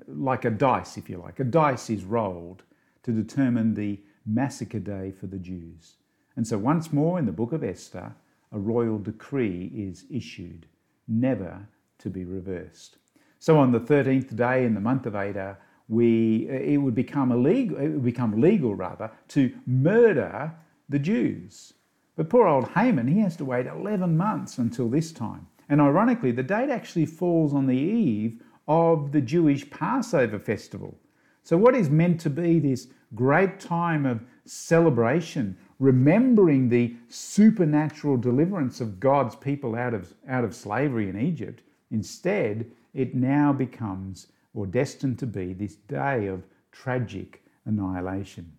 like 0.07 0.47
a 0.47 0.51
dice, 0.51 0.97
if 0.97 1.11
you 1.11 1.19
like. 1.19 1.39
A 1.39 1.45
dice 1.45 1.91
is 1.91 2.05
rolled 2.05 2.63
to 3.03 3.13
determine 3.13 3.75
the 3.75 4.01
massacre 4.25 4.79
day 4.79 5.11
for 5.11 5.27
the 5.27 5.39
Jews. 5.39 5.97
And 6.37 6.47
so, 6.47 6.57
once 6.57 6.93
more 6.93 7.19
in 7.19 7.27
the 7.27 7.33
book 7.33 7.53
of 7.53 7.63
Esther, 7.63 8.15
a 8.53 8.59
royal 8.59 8.99
decree 8.99 9.71
is 9.75 10.05
issued, 10.11 10.67
never 11.09 11.69
to 11.99 12.09
be 12.09 12.25
reversed. 12.25 12.97
So, 13.39 13.59
on 13.59 13.73
the 13.73 13.81
13th 13.81 14.35
day 14.35 14.65
in 14.65 14.73
the 14.73 14.81
month 14.81 15.05
of 15.05 15.15
Adar, 15.15 15.59
we, 15.89 16.49
it 16.49 16.79
would 16.79 16.95
become 16.95 17.33
illegal, 17.33 17.77
it 17.77 17.89
would 17.89 18.05
become 18.05 18.41
legal 18.41 18.75
rather, 18.75 19.11
to 19.29 19.53
murder 19.67 20.55
the 20.91 20.99
Jews. 20.99 21.73
But 22.17 22.29
poor 22.29 22.47
old 22.47 22.69
Haman, 22.73 23.09
he 23.09 23.21
has 23.21 23.37
to 23.37 23.45
wait 23.45 23.67
11 23.67 24.17
months 24.17 24.59
until 24.59 24.91
this 24.91 25.13
time. 25.13 25.47
And 25.69 25.81
ironically, 25.81 26.33
the 26.33 26.43
date 26.43 26.69
actually 26.69 27.07
falls 27.07 27.55
on 27.55 27.67
the 27.67 27.79
eve 27.79 28.43
of 28.67 29.13
the 29.13 29.21
Jewish 29.21 29.71
Passover 29.71 30.39
festival. 30.39 30.99
So, 31.45 31.57
what 31.57 31.75
is 31.75 31.89
meant 31.89 32.21
to 32.21 32.31
be 32.31 32.59
this 32.59 32.89
great 33.15 33.59
time 33.59 34.05
of 34.05 34.23
celebration, 34.45 35.57
remembering 35.79 36.69
the 36.69 36.97
supernatural 37.09 38.17
deliverance 38.17 38.81
of 38.81 39.01
God's 39.01 39.37
people 39.37 39.75
out 39.77 39.95
of, 39.95 40.13
out 40.29 40.45
of 40.45 40.55
slavery 40.55 41.09
in 41.09 41.19
Egypt, 41.19 41.63
instead, 41.91 42.71
it 42.93 43.15
now 43.15 43.53
becomes 43.53 44.27
or 44.55 44.67
destined 44.67 45.19
to 45.21 45.27
be 45.27 45.53
this 45.53 45.77
day 45.77 46.27
of 46.27 46.45
tragic 46.73 47.43
annihilation. 47.65 48.53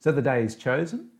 So 0.00 0.12
the 0.12 0.22
day 0.22 0.42
is 0.42 0.56
chosen, 0.56 1.10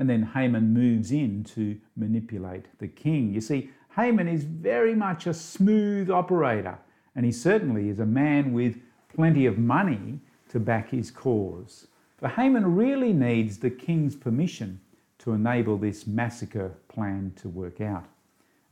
and 0.00 0.08
then 0.08 0.22
Haman 0.22 0.72
moves 0.72 1.12
in 1.12 1.44
to 1.44 1.78
manipulate 1.94 2.64
the 2.78 2.88
king. 2.88 3.34
You 3.34 3.42
see, 3.42 3.70
Haman 3.94 4.28
is 4.28 4.44
very 4.44 4.94
much 4.94 5.26
a 5.26 5.34
smooth 5.34 6.10
operator, 6.10 6.78
and 7.14 7.26
he 7.26 7.30
certainly 7.30 7.90
is 7.90 8.00
a 8.00 8.06
man 8.06 8.54
with 8.54 8.78
plenty 9.14 9.44
of 9.44 9.58
money 9.58 10.18
to 10.48 10.58
back 10.58 10.88
his 10.88 11.10
cause. 11.10 11.86
But 12.18 12.32
Haman 12.32 12.74
really 12.74 13.12
needs 13.12 13.58
the 13.58 13.68
king's 13.68 14.16
permission 14.16 14.80
to 15.18 15.32
enable 15.32 15.76
this 15.76 16.06
massacre 16.06 16.72
plan 16.88 17.34
to 17.36 17.50
work 17.50 17.82
out. 17.82 18.06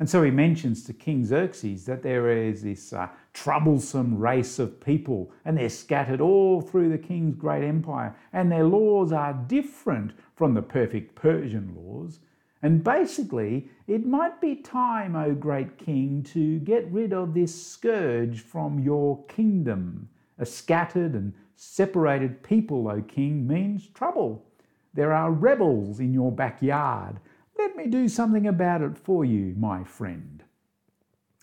And 0.00 0.08
so 0.08 0.22
he 0.22 0.30
mentions 0.30 0.82
to 0.84 0.94
King 0.94 1.26
Xerxes 1.26 1.84
that 1.84 2.02
there 2.02 2.30
is 2.30 2.62
this 2.62 2.94
uh, 2.94 3.08
troublesome 3.42 4.18
race 4.18 4.58
of 4.58 4.80
people, 4.80 5.30
and 5.44 5.56
they're 5.56 5.68
scattered 5.68 6.20
all 6.20 6.60
through 6.60 6.88
the 6.88 6.98
king's 6.98 7.36
great 7.36 7.62
empire, 7.62 8.16
and 8.32 8.50
their 8.50 8.64
laws 8.64 9.12
are 9.12 9.32
different 9.46 10.12
from 10.34 10.54
the 10.54 10.62
perfect 10.62 11.14
Persian 11.14 11.74
laws. 11.76 12.20
And 12.62 12.82
basically, 12.82 13.68
it 13.86 14.04
might 14.04 14.40
be 14.40 14.56
time, 14.56 15.14
O 15.14 15.34
great 15.34 15.78
king, 15.78 16.24
to 16.34 16.58
get 16.58 16.90
rid 16.90 17.12
of 17.12 17.34
this 17.34 17.54
scourge 17.66 18.40
from 18.40 18.80
your 18.80 19.24
kingdom. 19.26 20.08
A 20.38 20.46
scattered 20.46 21.14
and 21.14 21.32
separated 21.54 22.42
people, 22.42 22.88
O 22.88 23.02
king, 23.02 23.46
means 23.46 23.86
trouble. 23.88 24.44
There 24.94 25.12
are 25.12 25.30
rebels 25.30 26.00
in 26.00 26.12
your 26.12 26.32
backyard 26.32 27.20
let 27.58 27.76
me 27.76 27.88
do 27.88 28.08
something 28.08 28.46
about 28.46 28.82
it 28.82 28.96
for 28.96 29.24
you, 29.24 29.54
my 29.58 29.82
friend. 29.82 30.37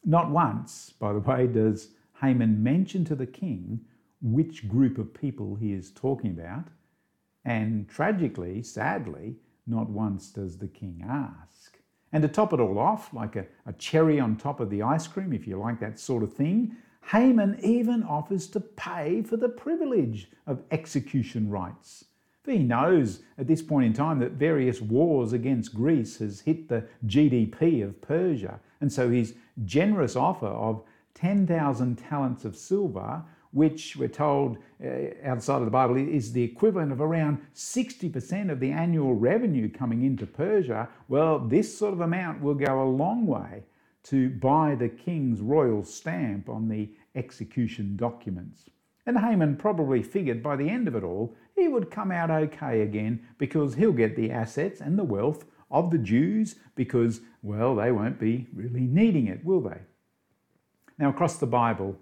Not 0.05 0.29
once, 0.29 0.91
by 0.99 1.13
the 1.13 1.19
way, 1.19 1.47
does 1.47 1.89
Haman 2.21 2.61
mention 2.61 3.03
to 3.05 3.15
the 3.15 3.25
king 3.25 3.81
which 4.21 4.67
group 4.67 4.97
of 4.97 5.13
people 5.13 5.55
he 5.55 5.73
is 5.73 5.91
talking 5.91 6.31
about. 6.31 6.67
And 7.43 7.87
tragically, 7.89 8.61
sadly, 8.63 9.35
not 9.67 9.89
once 9.89 10.29
does 10.29 10.57
the 10.57 10.67
king 10.67 11.03
ask. 11.07 11.79
And 12.11 12.21
to 12.21 12.29
top 12.29 12.53
it 12.53 12.59
all 12.59 12.79
off, 12.79 13.13
like 13.13 13.35
a, 13.35 13.45
a, 13.65 13.73
cherry 13.73 14.19
on 14.19 14.37
top 14.37 14.59
of 14.59 14.69
the 14.69 14.81
ice 14.81 15.07
cream, 15.07 15.33
if 15.33 15.47
you 15.47 15.57
like 15.57 15.79
that 15.79 15.99
sort 15.99 16.23
of 16.23 16.33
thing, 16.33 16.75
Haman 17.11 17.59
even 17.61 18.03
offers 18.03 18.47
to 18.47 18.59
pay 18.59 19.21
for 19.21 19.37
the 19.37 19.49
privilege 19.49 20.29
of 20.47 20.63
execution 20.71 21.49
rites. 21.49 22.05
He 22.45 22.59
knows 22.59 23.21
at 23.37 23.47
this 23.47 23.61
point 23.61 23.85
in 23.85 23.93
time 23.93 24.19
that 24.19 24.33
various 24.33 24.81
wars 24.81 25.33
against 25.33 25.73
Greece 25.73 26.17
has 26.19 26.41
hit 26.41 26.67
the 26.67 26.85
GDP 27.05 27.83
of 27.83 28.01
Persia. 28.01 28.59
And 28.81 28.91
so 28.91 29.09
his 29.09 29.35
generous 29.63 30.15
offer 30.15 30.47
of 30.47 30.83
10,000 31.15 31.95
talents 31.97 32.45
of 32.45 32.55
silver, 32.55 33.23
which 33.51 33.95
we're 33.95 34.09
told 34.09 34.57
uh, 34.83 34.89
outside 35.23 35.59
of 35.59 35.65
the 35.65 35.71
Bible 35.71 35.95
is 35.95 36.33
the 36.33 36.43
equivalent 36.43 36.91
of 36.91 36.99
around 36.99 37.39
60% 37.55 38.51
of 38.51 38.59
the 38.59 38.71
annual 38.71 39.15
revenue 39.15 39.69
coming 39.69 40.03
into 40.03 40.27
Persia, 40.27 40.89
well, 41.07 41.39
this 41.39 41.77
sort 41.77 41.93
of 41.93 42.01
amount 42.01 42.41
will 42.41 42.53
go 42.53 42.83
a 42.83 42.89
long 42.89 43.25
way 43.25 43.63
to 44.03 44.29
buy 44.29 44.75
the 44.75 44.89
king's 44.89 45.39
royal 45.39 45.83
stamp 45.83 46.49
on 46.49 46.67
the 46.67 46.89
execution 47.15 47.95
documents. 47.95 48.69
And 49.05 49.19
Haman 49.19 49.57
probably 49.57 50.01
figured 50.01 50.41
by 50.41 50.55
the 50.55 50.69
end 50.69 50.87
of 50.87 50.95
it 50.95 51.03
all, 51.03 51.35
he 51.55 51.67
would 51.67 51.91
come 51.91 52.11
out 52.11 52.31
okay 52.31 52.81
again 52.81 53.25
because 53.37 53.75
he'll 53.75 53.91
get 53.91 54.15
the 54.15 54.31
assets 54.31 54.81
and 54.81 54.97
the 54.97 55.03
wealth 55.03 55.45
of 55.69 55.91
the 55.91 55.97
Jews 55.97 56.55
because, 56.75 57.21
well, 57.41 57.75
they 57.75 57.91
won't 57.91 58.19
be 58.19 58.47
really 58.53 58.81
needing 58.81 59.27
it, 59.27 59.43
will 59.45 59.61
they? 59.61 59.79
Now, 60.97 61.09
across 61.09 61.37
the 61.37 61.47
Bible, 61.47 61.97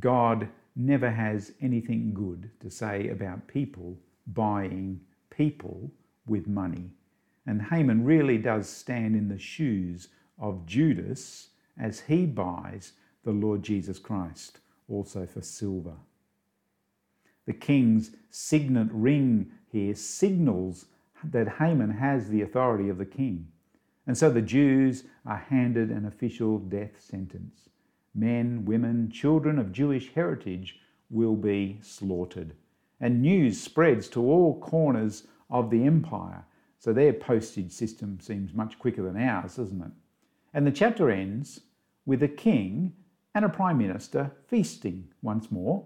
God 0.00 0.48
never 0.74 1.10
has 1.10 1.52
anything 1.60 2.12
good 2.14 2.50
to 2.60 2.70
say 2.70 3.08
about 3.08 3.48
people 3.48 3.96
buying 4.26 5.00
people 5.30 5.90
with 6.26 6.46
money. 6.46 6.90
And 7.46 7.62
Haman 7.62 8.04
really 8.04 8.38
does 8.38 8.68
stand 8.68 9.14
in 9.14 9.28
the 9.28 9.38
shoes 9.38 10.08
of 10.38 10.66
Judas 10.66 11.48
as 11.78 12.00
he 12.00 12.26
buys 12.26 12.92
the 13.24 13.32
Lord 13.32 13.62
Jesus 13.62 13.98
Christ, 13.98 14.58
also 14.88 15.26
for 15.26 15.42
silver. 15.42 15.94
The 17.46 17.52
king's 17.52 18.10
signet 18.30 18.88
ring 18.90 19.52
here 19.70 19.94
signals 19.94 20.86
that 21.24 21.56
Haman 21.58 21.90
has 21.90 22.28
the 22.28 22.42
authority 22.42 22.88
of 22.88 22.98
the 22.98 23.06
king. 23.06 23.48
And 24.06 24.16
so 24.16 24.30
the 24.30 24.42
Jews 24.42 25.04
are 25.24 25.44
handed 25.48 25.90
an 25.90 26.04
official 26.06 26.58
death 26.58 27.00
sentence. 27.00 27.68
Men, 28.14 28.64
women, 28.64 29.10
children 29.10 29.58
of 29.58 29.72
Jewish 29.72 30.12
heritage 30.14 30.78
will 31.10 31.36
be 31.36 31.78
slaughtered. 31.82 32.54
And 33.00 33.22
news 33.22 33.60
spreads 33.60 34.08
to 34.08 34.22
all 34.22 34.60
corners 34.60 35.26
of 35.50 35.70
the 35.70 35.84
empire. 35.84 36.44
So 36.78 36.92
their 36.92 37.12
postage 37.12 37.72
system 37.72 38.20
seems 38.20 38.54
much 38.54 38.78
quicker 38.78 39.02
than 39.02 39.20
ours, 39.20 39.56
doesn't 39.56 39.82
it? 39.82 39.92
And 40.54 40.66
the 40.66 40.72
chapter 40.72 41.10
ends 41.10 41.60
with 42.06 42.22
a 42.22 42.28
king 42.28 42.92
and 43.34 43.44
a 43.44 43.48
prime 43.48 43.78
minister 43.78 44.32
feasting 44.46 45.08
once 45.20 45.50
more 45.50 45.84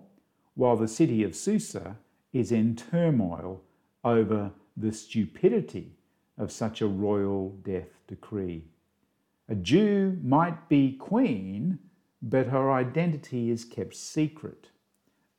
while 0.61 0.77
the 0.77 0.87
city 0.87 1.23
of 1.23 1.35
Susa 1.35 1.97
is 2.35 2.53
in 2.53 2.77
turmoil 2.77 3.63
over 4.05 4.53
the 4.77 4.93
stupidity 4.93 5.97
of 6.37 6.53
such 6.53 6.83
a 6.83 6.87
royal 6.87 7.57
death 7.65 7.89
decree. 8.07 8.65
A 9.49 9.55
Jew 9.55 10.19
might 10.23 10.69
be 10.69 10.93
queen, 10.93 11.79
but 12.21 12.49
her 12.49 12.71
identity 12.71 13.49
is 13.49 13.65
kept 13.65 13.97
secret. 13.97 14.69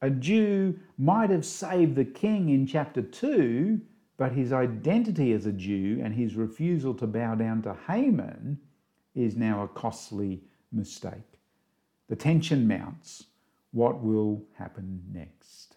A 0.01 0.09
Jew 0.09 0.79
might 0.97 1.29
have 1.29 1.45
saved 1.45 1.95
the 1.95 2.03
king 2.03 2.49
in 2.49 2.65
chapter 2.65 3.03
2, 3.03 3.79
but 4.17 4.31
his 4.31 4.51
identity 4.51 5.33
as 5.33 5.45
a 5.45 5.51
Jew 5.51 6.01
and 6.03 6.15
his 6.15 6.35
refusal 6.35 6.95
to 6.95 7.05
bow 7.05 7.35
down 7.35 7.61
to 7.61 7.77
Haman 7.87 8.59
is 9.13 9.35
now 9.35 9.61
a 9.61 9.67
costly 9.67 10.41
mistake. 10.71 11.37
The 12.09 12.15
tension 12.15 12.67
mounts 12.67 13.27
what 13.71 14.01
will 14.01 14.43
happen 14.53 15.01
next. 15.11 15.75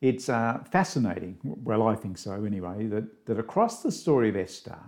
It's 0.00 0.28
uh, 0.28 0.62
fascinating, 0.70 1.38
well, 1.42 1.86
I 1.86 1.94
think 1.94 2.18
so 2.18 2.44
anyway, 2.44 2.86
that, 2.86 3.26
that 3.26 3.38
across 3.38 3.82
the 3.82 3.90
story 3.90 4.28
of 4.28 4.36
Esther, 4.36 4.78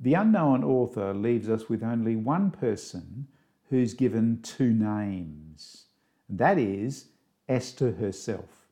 the 0.00 0.14
unknown 0.14 0.64
author 0.64 1.12
leaves 1.12 1.48
us 1.48 1.68
with 1.68 1.82
only 1.82 2.16
one 2.16 2.50
person 2.50 3.26
who's 3.68 3.94
given 3.94 4.40
two 4.42 4.72
names. 4.72 5.84
That 6.28 6.58
is 6.58 7.08
Esther 7.48 7.92
herself. 7.92 8.68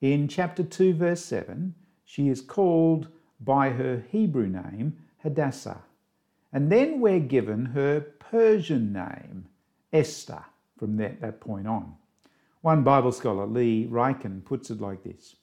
In 0.00 0.28
chapter 0.28 0.62
2, 0.62 0.94
verse 0.94 1.24
7, 1.24 1.74
she 2.04 2.28
is 2.28 2.40
called 2.40 3.08
by 3.40 3.70
her 3.70 4.04
Hebrew 4.10 4.48
name, 4.48 4.96
Hadassah. 5.22 5.82
And 6.52 6.70
then 6.70 7.00
we're 7.00 7.18
given 7.18 7.66
her 7.66 8.00
Persian 8.00 8.92
name, 8.92 9.46
Esther 9.92 10.44
from 10.78 10.96
that, 10.96 11.20
that 11.20 11.40
point 11.40 11.66
on. 11.66 11.94
One 12.60 12.82
Bible 12.82 13.12
scholar, 13.12 13.46
Lee 13.46 13.86
Ryken, 13.90 14.44
puts 14.44 14.70
it 14.70 14.80
like 14.80 15.02
this 15.04 15.36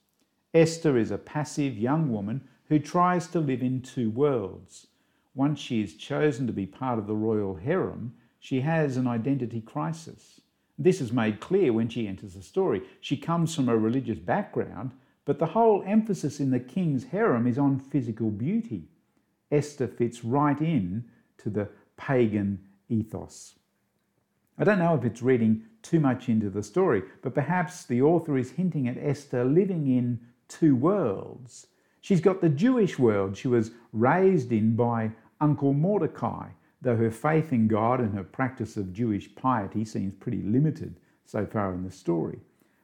Esther 0.53 0.97
is 0.97 1.11
a 1.11 1.17
passive 1.17 1.77
young 1.77 2.11
woman 2.11 2.47
who 2.67 2.79
tries 2.79 3.27
to 3.27 3.39
live 3.39 3.61
in 3.61 3.81
two 3.81 4.09
worlds. 4.09 4.87
Once 5.33 5.59
she 5.59 5.81
is 5.81 5.95
chosen 5.95 6.47
to 6.47 6.53
be 6.53 6.65
part 6.65 6.97
of 6.97 7.07
the 7.07 7.15
royal 7.15 7.55
harem, 7.55 8.13
she 8.39 8.61
has 8.61 8.95
an 8.95 9.07
identity 9.07 9.61
crisis. 9.61 10.41
This 10.77 11.01
is 11.01 11.11
made 11.11 11.39
clear 11.39 11.73
when 11.73 11.89
she 11.89 12.07
enters 12.07 12.33
the 12.33 12.41
story. 12.41 12.81
She 13.01 13.17
comes 13.17 13.55
from 13.55 13.69
a 13.69 13.77
religious 13.77 14.19
background, 14.19 14.91
but 15.25 15.39
the 15.39 15.47
whole 15.47 15.83
emphasis 15.85 16.39
in 16.39 16.51
the 16.51 16.59
king's 16.59 17.05
harem 17.05 17.47
is 17.47 17.57
on 17.57 17.79
physical 17.79 18.29
beauty. 18.29 18.89
Esther 19.51 19.87
fits 19.87 20.23
right 20.23 20.59
in 20.59 21.05
to 21.37 21.49
the 21.49 21.69
pagan 21.97 22.59
ethos. 22.89 23.55
I 24.57 24.63
don't 24.63 24.79
know 24.79 24.95
if 24.95 25.03
it's 25.03 25.21
reading 25.21 25.63
too 25.81 25.99
much 25.99 26.29
into 26.29 26.49
the 26.49 26.63
story, 26.63 27.03
but 27.21 27.33
perhaps 27.35 27.85
the 27.85 28.01
author 28.01 28.37
is 28.37 28.51
hinting 28.51 28.87
at 28.87 28.97
Esther 28.97 29.43
living 29.43 29.87
in 29.87 30.19
two 30.47 30.75
worlds. 30.75 31.67
She's 31.99 32.21
got 32.21 32.41
the 32.41 32.49
Jewish 32.49 32.97
world 32.97 33.35
she 33.35 33.47
was 33.47 33.71
raised 33.91 34.51
in 34.51 34.75
by 34.75 35.11
Uncle 35.41 35.73
Mordecai, 35.73 36.49
though 36.81 36.95
her 36.95 37.11
faith 37.11 37.51
in 37.51 37.67
God 37.67 37.99
and 37.99 38.13
her 38.13 38.23
practice 38.23 38.77
of 38.77 38.93
Jewish 38.93 39.33
piety 39.35 39.83
seems 39.83 40.13
pretty 40.13 40.41
limited 40.41 40.99
so 41.25 41.45
far 41.45 41.73
in 41.73 41.83
the 41.83 41.91
story. 41.91 42.39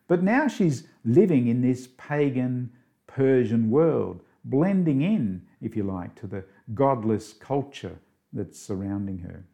But 0.08 0.24
now 0.24 0.48
she's 0.48 0.88
living 1.06 1.48
in 1.48 1.62
this 1.62 1.88
pagan 1.98 2.72
Persian 3.08 3.70
world, 3.70 4.22
blending 4.44 5.02
in, 5.02 5.44
if 5.62 5.76
you 5.76 5.84
like, 5.84 6.16
to 6.16 6.28
the 6.28 6.44
godless 6.74 7.34
culture 7.34 8.00
that's 8.34 8.60
surrounding 8.60 9.20
her. 9.20 9.46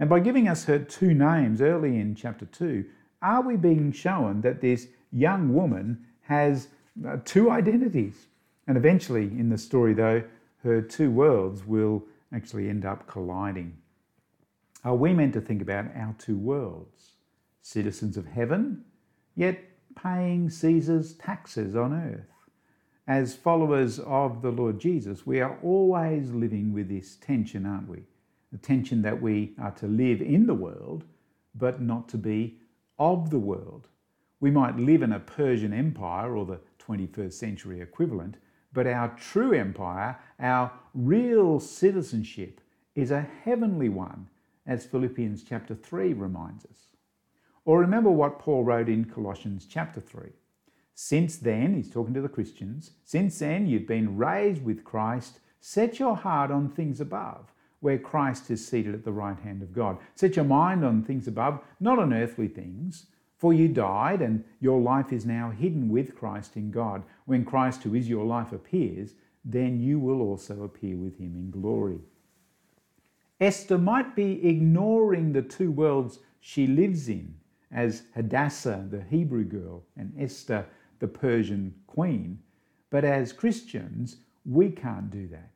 And 0.00 0.08
by 0.08 0.20
giving 0.20 0.48
us 0.48 0.64
her 0.64 0.78
two 0.78 1.12
names 1.12 1.60
early 1.60 2.00
in 2.00 2.14
chapter 2.14 2.46
2, 2.46 2.86
are 3.20 3.42
we 3.42 3.56
being 3.56 3.92
shown 3.92 4.40
that 4.40 4.62
this 4.62 4.88
young 5.12 5.52
woman 5.52 6.06
has 6.22 6.68
uh, 7.06 7.18
two 7.26 7.50
identities? 7.50 8.26
And 8.66 8.78
eventually, 8.78 9.24
in 9.24 9.50
the 9.50 9.58
story, 9.58 9.92
though, 9.92 10.22
her 10.62 10.80
two 10.80 11.10
worlds 11.10 11.66
will 11.66 12.02
actually 12.32 12.70
end 12.70 12.86
up 12.86 13.06
colliding. 13.06 13.76
Are 14.84 14.94
we 14.94 15.12
meant 15.12 15.34
to 15.34 15.40
think 15.40 15.60
about 15.60 15.94
our 15.94 16.14
two 16.18 16.38
worlds? 16.38 17.16
Citizens 17.60 18.16
of 18.16 18.26
heaven, 18.26 18.84
yet 19.36 19.62
paying 20.02 20.48
Caesar's 20.48 21.12
taxes 21.12 21.76
on 21.76 21.92
earth. 21.92 22.26
As 23.06 23.34
followers 23.34 23.98
of 23.98 24.40
the 24.40 24.50
Lord 24.50 24.80
Jesus, 24.80 25.26
we 25.26 25.40
are 25.40 25.58
always 25.62 26.30
living 26.30 26.72
with 26.72 26.88
this 26.88 27.16
tension, 27.16 27.66
aren't 27.66 27.88
we? 27.88 28.04
The 28.50 28.58
tension 28.58 29.02
that 29.02 29.20
we 29.20 29.54
are 29.58 29.70
to 29.72 29.86
live 29.86 30.20
in 30.20 30.46
the 30.46 30.54
world, 30.54 31.04
but 31.54 31.80
not 31.80 32.08
to 32.08 32.18
be 32.18 32.58
of 32.98 33.30
the 33.30 33.38
world. 33.38 33.88
We 34.40 34.50
might 34.50 34.76
live 34.76 35.02
in 35.02 35.12
a 35.12 35.20
Persian 35.20 35.72
empire 35.72 36.36
or 36.36 36.46
the 36.46 36.60
21st 36.78 37.32
century 37.32 37.80
equivalent, 37.80 38.36
but 38.72 38.86
our 38.86 39.08
true 39.16 39.52
empire, 39.52 40.18
our 40.38 40.72
real 40.94 41.60
citizenship, 41.60 42.60
is 42.94 43.10
a 43.10 43.28
heavenly 43.44 43.88
one, 43.88 44.28
as 44.66 44.86
Philippians 44.86 45.42
chapter 45.42 45.74
3 45.74 46.12
reminds 46.12 46.64
us. 46.64 46.88
Or 47.64 47.80
remember 47.80 48.10
what 48.10 48.38
Paul 48.38 48.64
wrote 48.64 48.88
in 48.88 49.04
Colossians 49.04 49.66
chapter 49.68 50.00
3. 50.00 50.30
Since 50.94 51.38
then, 51.38 51.74
he's 51.74 51.90
talking 51.90 52.14
to 52.14 52.20
the 52.20 52.28
Christians, 52.28 52.92
since 53.04 53.38
then 53.38 53.66
you've 53.66 53.86
been 53.86 54.16
raised 54.16 54.64
with 54.64 54.84
Christ, 54.84 55.40
set 55.60 55.98
your 55.98 56.16
heart 56.16 56.50
on 56.50 56.68
things 56.68 57.00
above 57.00 57.52
where 57.80 57.98
Christ 57.98 58.50
is 58.50 58.66
seated 58.66 58.94
at 58.94 59.04
the 59.04 59.12
right 59.12 59.38
hand 59.38 59.62
of 59.62 59.72
God. 59.72 59.98
Set 60.14 60.36
your 60.36 60.44
mind 60.44 60.84
on 60.84 61.02
things 61.02 61.26
above, 61.26 61.60
not 61.80 61.98
on 61.98 62.12
earthly 62.12 62.48
things. 62.48 63.06
For 63.36 63.54
you 63.54 63.68
died, 63.68 64.20
and 64.20 64.44
your 64.60 64.80
life 64.80 65.14
is 65.14 65.24
now 65.24 65.50
hidden 65.50 65.88
with 65.88 66.14
Christ 66.14 66.56
in 66.56 66.70
God. 66.70 67.02
When 67.24 67.44
Christ, 67.44 67.82
who 67.82 67.94
is 67.94 68.06
your 68.06 68.26
life, 68.26 68.52
appears, 68.52 69.14
then 69.44 69.80
you 69.80 69.98
will 69.98 70.20
also 70.20 70.62
appear 70.62 70.96
with 70.96 71.18
him 71.18 71.34
in 71.36 71.50
glory. 71.50 72.00
Esther 73.40 73.78
might 73.78 74.14
be 74.14 74.46
ignoring 74.46 75.32
the 75.32 75.40
two 75.40 75.70
worlds 75.70 76.18
she 76.40 76.66
lives 76.66 77.08
in, 77.08 77.34
as 77.72 78.02
Hadassah, 78.14 78.86
the 78.90 79.04
Hebrew 79.04 79.44
girl, 79.44 79.84
and 79.96 80.12
Esther, 80.18 80.66
the 80.98 81.08
Persian 81.08 81.74
queen. 81.86 82.38
But 82.90 83.04
as 83.04 83.32
Christians, 83.32 84.18
we 84.44 84.68
can't 84.68 85.10
do 85.10 85.26
that. 85.28 85.49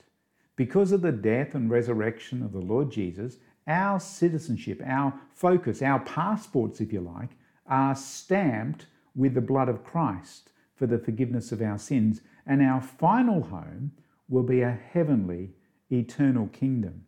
Because 0.56 0.92
of 0.92 1.02
the 1.02 1.12
death 1.12 1.54
and 1.54 1.70
resurrection 1.70 2.42
of 2.42 2.52
the 2.52 2.60
Lord 2.60 2.90
Jesus, 2.90 3.38
our 3.66 3.98
citizenship, 3.98 4.80
our 4.86 5.12
focus, 5.34 5.82
our 5.82 6.00
passports, 6.00 6.80
if 6.80 6.92
you 6.92 7.00
like, 7.00 7.30
are 7.66 7.94
stamped 7.94 8.86
with 9.16 9.34
the 9.34 9.40
blood 9.40 9.68
of 9.68 9.84
Christ 9.84 10.50
for 10.76 10.86
the 10.86 10.98
forgiveness 10.98 11.52
of 11.52 11.62
our 11.62 11.78
sins. 11.78 12.20
and 12.46 12.60
our 12.60 12.80
final 12.80 13.42
home 13.42 13.90
will 14.28 14.42
be 14.42 14.60
a 14.60 14.78
heavenly, 14.92 15.50
eternal 15.90 16.46
kingdom. 16.48 17.06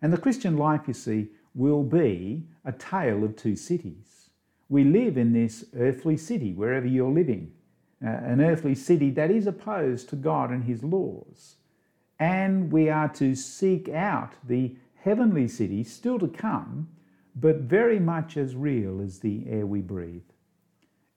And 0.00 0.10
the 0.10 0.18
Christian 0.18 0.56
life, 0.56 0.82
you 0.86 0.94
see, 0.94 1.28
will 1.54 1.82
be 1.82 2.46
a 2.64 2.72
tale 2.72 3.24
of 3.24 3.36
two 3.36 3.56
cities. 3.56 4.30
We 4.68 4.84
live 4.84 5.18
in 5.18 5.32
this 5.32 5.66
earthly 5.76 6.16
city, 6.16 6.52
wherever 6.54 6.86
you're 6.86 7.10
living, 7.10 7.52
uh, 8.02 8.08
an 8.08 8.40
earthly 8.40 8.74
city 8.74 9.10
that 9.10 9.30
is 9.30 9.46
opposed 9.46 10.08
to 10.08 10.16
God 10.16 10.50
and 10.50 10.64
His 10.64 10.82
laws. 10.82 11.56
And 12.18 12.72
we 12.72 12.88
are 12.88 13.08
to 13.14 13.34
seek 13.34 13.88
out 13.88 14.34
the 14.46 14.76
heavenly 15.02 15.48
city 15.48 15.84
still 15.84 16.18
to 16.18 16.28
come, 16.28 16.88
but 17.36 17.56
very 17.56 17.98
much 17.98 18.36
as 18.36 18.54
real 18.54 19.00
as 19.00 19.18
the 19.18 19.44
air 19.48 19.66
we 19.66 19.80
breathe. 19.80 20.22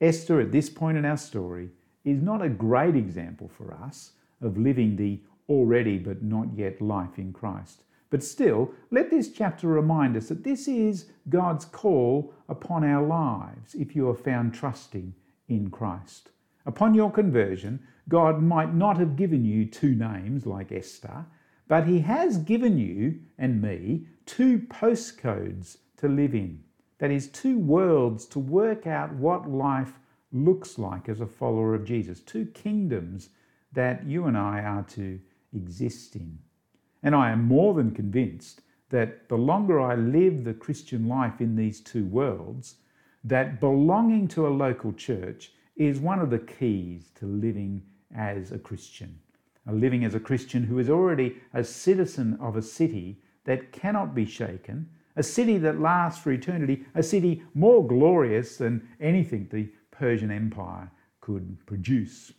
Esther, 0.02 0.42
at 0.42 0.52
this 0.52 0.70
point 0.70 0.98
in 0.98 1.06
our 1.06 1.18
story, 1.18 1.70
is 2.04 2.22
not 2.22 2.42
a 2.42 2.50
great 2.50 2.96
example 2.96 3.48
for 3.48 3.74
us 3.74 4.14
of 4.42 4.58
living 4.58 4.96
the 4.96 5.20
already 5.50 5.98
but 5.98 6.24
not 6.24 6.48
yet 6.56 6.82
life 6.82 7.18
in 7.18 7.34
Christ. 7.34 7.84
But 8.10 8.24
still, 8.24 8.72
let 8.92 9.10
this 9.10 9.32
chapter 9.32 9.68
remind 9.68 10.16
us 10.16 10.30
that 10.30 10.44
this 10.44 10.68
is 10.68 11.08
God's 11.30 11.66
call 11.66 12.34
upon 12.48 12.84
our 12.84 13.06
lives 13.06 13.76
if 13.76 13.96
you 13.96 14.08
are 14.10 14.16
found 14.16 14.54
trusting 14.54 15.14
in 15.50 15.70
Christ. 15.70 16.30
Upon 16.68 16.94
your 16.94 17.10
conversion, 17.10 17.80
God 18.10 18.44
might 18.44 18.76
not 18.76 18.98
have 18.98 19.16
given 19.16 19.46
you 19.46 19.66
two 19.66 19.96
names 19.96 20.46
like 20.46 20.74
Esther, 20.74 21.26
but 21.70 21.88
He 21.88 22.00
has 22.02 22.38
given 22.40 22.78
you 22.78 23.22
and 23.38 23.62
me 23.62 24.06
two 24.26 24.60
postcodes 24.60 25.78
to 25.96 26.10
live 26.10 26.36
in. 26.36 26.62
That 27.00 27.10
is, 27.10 27.30
two 27.30 27.58
worlds 27.58 28.26
to 28.28 28.40
work 28.40 28.86
out 28.86 29.14
what 29.14 29.50
life 29.50 29.94
looks 30.34 30.78
like 30.78 31.08
as 31.08 31.22
a 31.22 31.26
follower 31.26 31.74
of 31.74 31.86
Jesus, 31.86 32.20
two 32.20 32.48
kingdoms 32.48 33.30
that 33.72 34.06
you 34.06 34.26
and 34.26 34.38
I 34.38 34.60
are 34.60 34.84
to 34.90 35.22
exist 35.54 36.18
in. 36.18 36.38
And 37.02 37.16
I 37.16 37.32
am 37.32 37.46
more 37.46 37.76
than 37.76 37.92
convinced 37.92 38.62
that 38.90 39.30
the 39.30 39.38
longer 39.38 39.80
I 39.80 39.96
live 39.96 40.44
the 40.44 40.54
Christian 40.54 41.08
life 41.08 41.40
in 41.40 41.56
these 41.56 41.80
two 41.80 42.06
worlds, 42.06 42.76
that 43.24 43.62
belonging 43.62 44.28
to 44.30 44.48
a 44.48 44.50
local 44.50 44.92
church 44.92 45.54
is 45.78 46.00
one 46.00 46.20
of 46.20 46.30
the 46.30 46.40
keys 46.40 47.12
to 47.16 47.26
living 47.26 47.84
as 48.16 48.52
a 48.52 48.60
Christian. 48.60 49.20
A 49.68 49.74
living 49.74 50.04
as 50.04 50.16
a 50.16 50.20
Christian 50.20 50.64
who 50.64 50.80
is 50.80 50.90
already 50.90 51.38
a 51.54 51.64
citizen 51.64 52.38
of 52.42 52.56
a 52.56 52.62
city 52.62 53.22
that 53.44 53.72
cannot 53.72 54.16
be 54.16 54.26
shaken, 54.26 54.90
a 55.16 55.24
city 55.24 55.58
that 55.58 55.80
lasts 55.80 56.22
for 56.22 56.32
eternity, 56.32 56.86
a 56.96 57.04
city 57.04 57.44
more 57.54 57.86
glorious 57.86 58.58
than 58.58 58.88
anything 59.00 59.48
the 59.52 59.70
Persian 59.92 60.32
Empire 60.32 60.92
could 61.22 61.58
produce. 61.66 62.34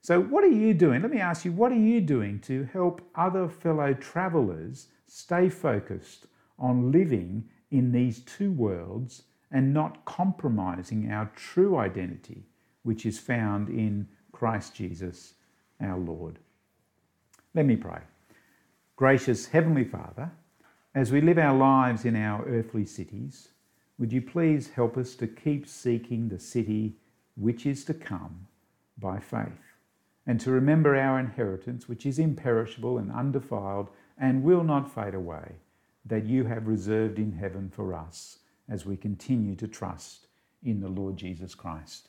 So, 0.00 0.20
what 0.20 0.44
are 0.44 0.48
you 0.48 0.72
doing? 0.72 1.02
Let 1.02 1.10
me 1.10 1.20
ask 1.20 1.44
you, 1.44 1.52
what 1.52 1.72
are 1.72 1.74
you 1.74 2.00
doing 2.00 2.40
to 2.40 2.68
help 2.72 3.02
other 3.14 3.48
fellow 3.48 3.92
travelers 3.94 4.88
stay 5.06 5.48
focused 5.48 6.26
on 6.58 6.92
living 6.92 7.48
in 7.70 7.92
these 7.92 8.20
two 8.20 8.52
worlds 8.52 9.24
and 9.50 9.74
not 9.74 10.04
compromising 10.04 11.10
our 11.10 11.30
true 11.34 11.76
identity, 11.76 12.46
which 12.86 13.04
is 13.04 13.18
found 13.18 13.68
in 13.68 14.06
Christ 14.30 14.74
Jesus 14.74 15.34
our 15.80 15.98
Lord? 15.98 16.38
Let 17.52 17.66
me 17.66 17.74
pray. 17.74 18.00
Gracious 18.94 19.46
Heavenly 19.46 19.84
Father, 19.84 20.30
as 20.94 21.10
we 21.10 21.20
live 21.20 21.36
our 21.36 21.56
lives 21.56 22.04
in 22.04 22.14
our 22.14 22.44
earthly 22.46 22.86
cities, 22.86 23.48
would 23.98 24.12
you 24.12 24.22
please 24.22 24.70
help 24.70 24.96
us 24.96 25.14
to 25.16 25.26
keep 25.26 25.66
seeking 25.66 26.28
the 26.28 26.38
city 26.38 26.96
which 27.34 27.66
is 27.66 27.84
to 27.86 27.94
come 27.94 28.46
by 28.98 29.18
faith, 29.18 29.74
and 30.26 30.40
to 30.40 30.50
remember 30.50 30.96
our 30.96 31.18
inheritance, 31.18 31.88
which 31.88 32.06
is 32.06 32.18
imperishable 32.18 32.98
and 32.98 33.10
undefiled 33.10 33.90
and 34.16 34.42
will 34.42 34.64
not 34.64 34.94
fade 34.94 35.14
away, 35.14 35.56
that 36.04 36.24
you 36.24 36.44
have 36.44 36.68
reserved 36.68 37.18
in 37.18 37.32
heaven 37.32 37.68
for 37.68 37.92
us 37.92 38.38
as 38.68 38.86
we 38.86 38.96
continue 38.96 39.56
to 39.56 39.66
trust 39.68 40.28
in 40.62 40.80
the 40.80 40.88
Lord 40.88 41.16
Jesus 41.16 41.54
Christ. 41.54 42.08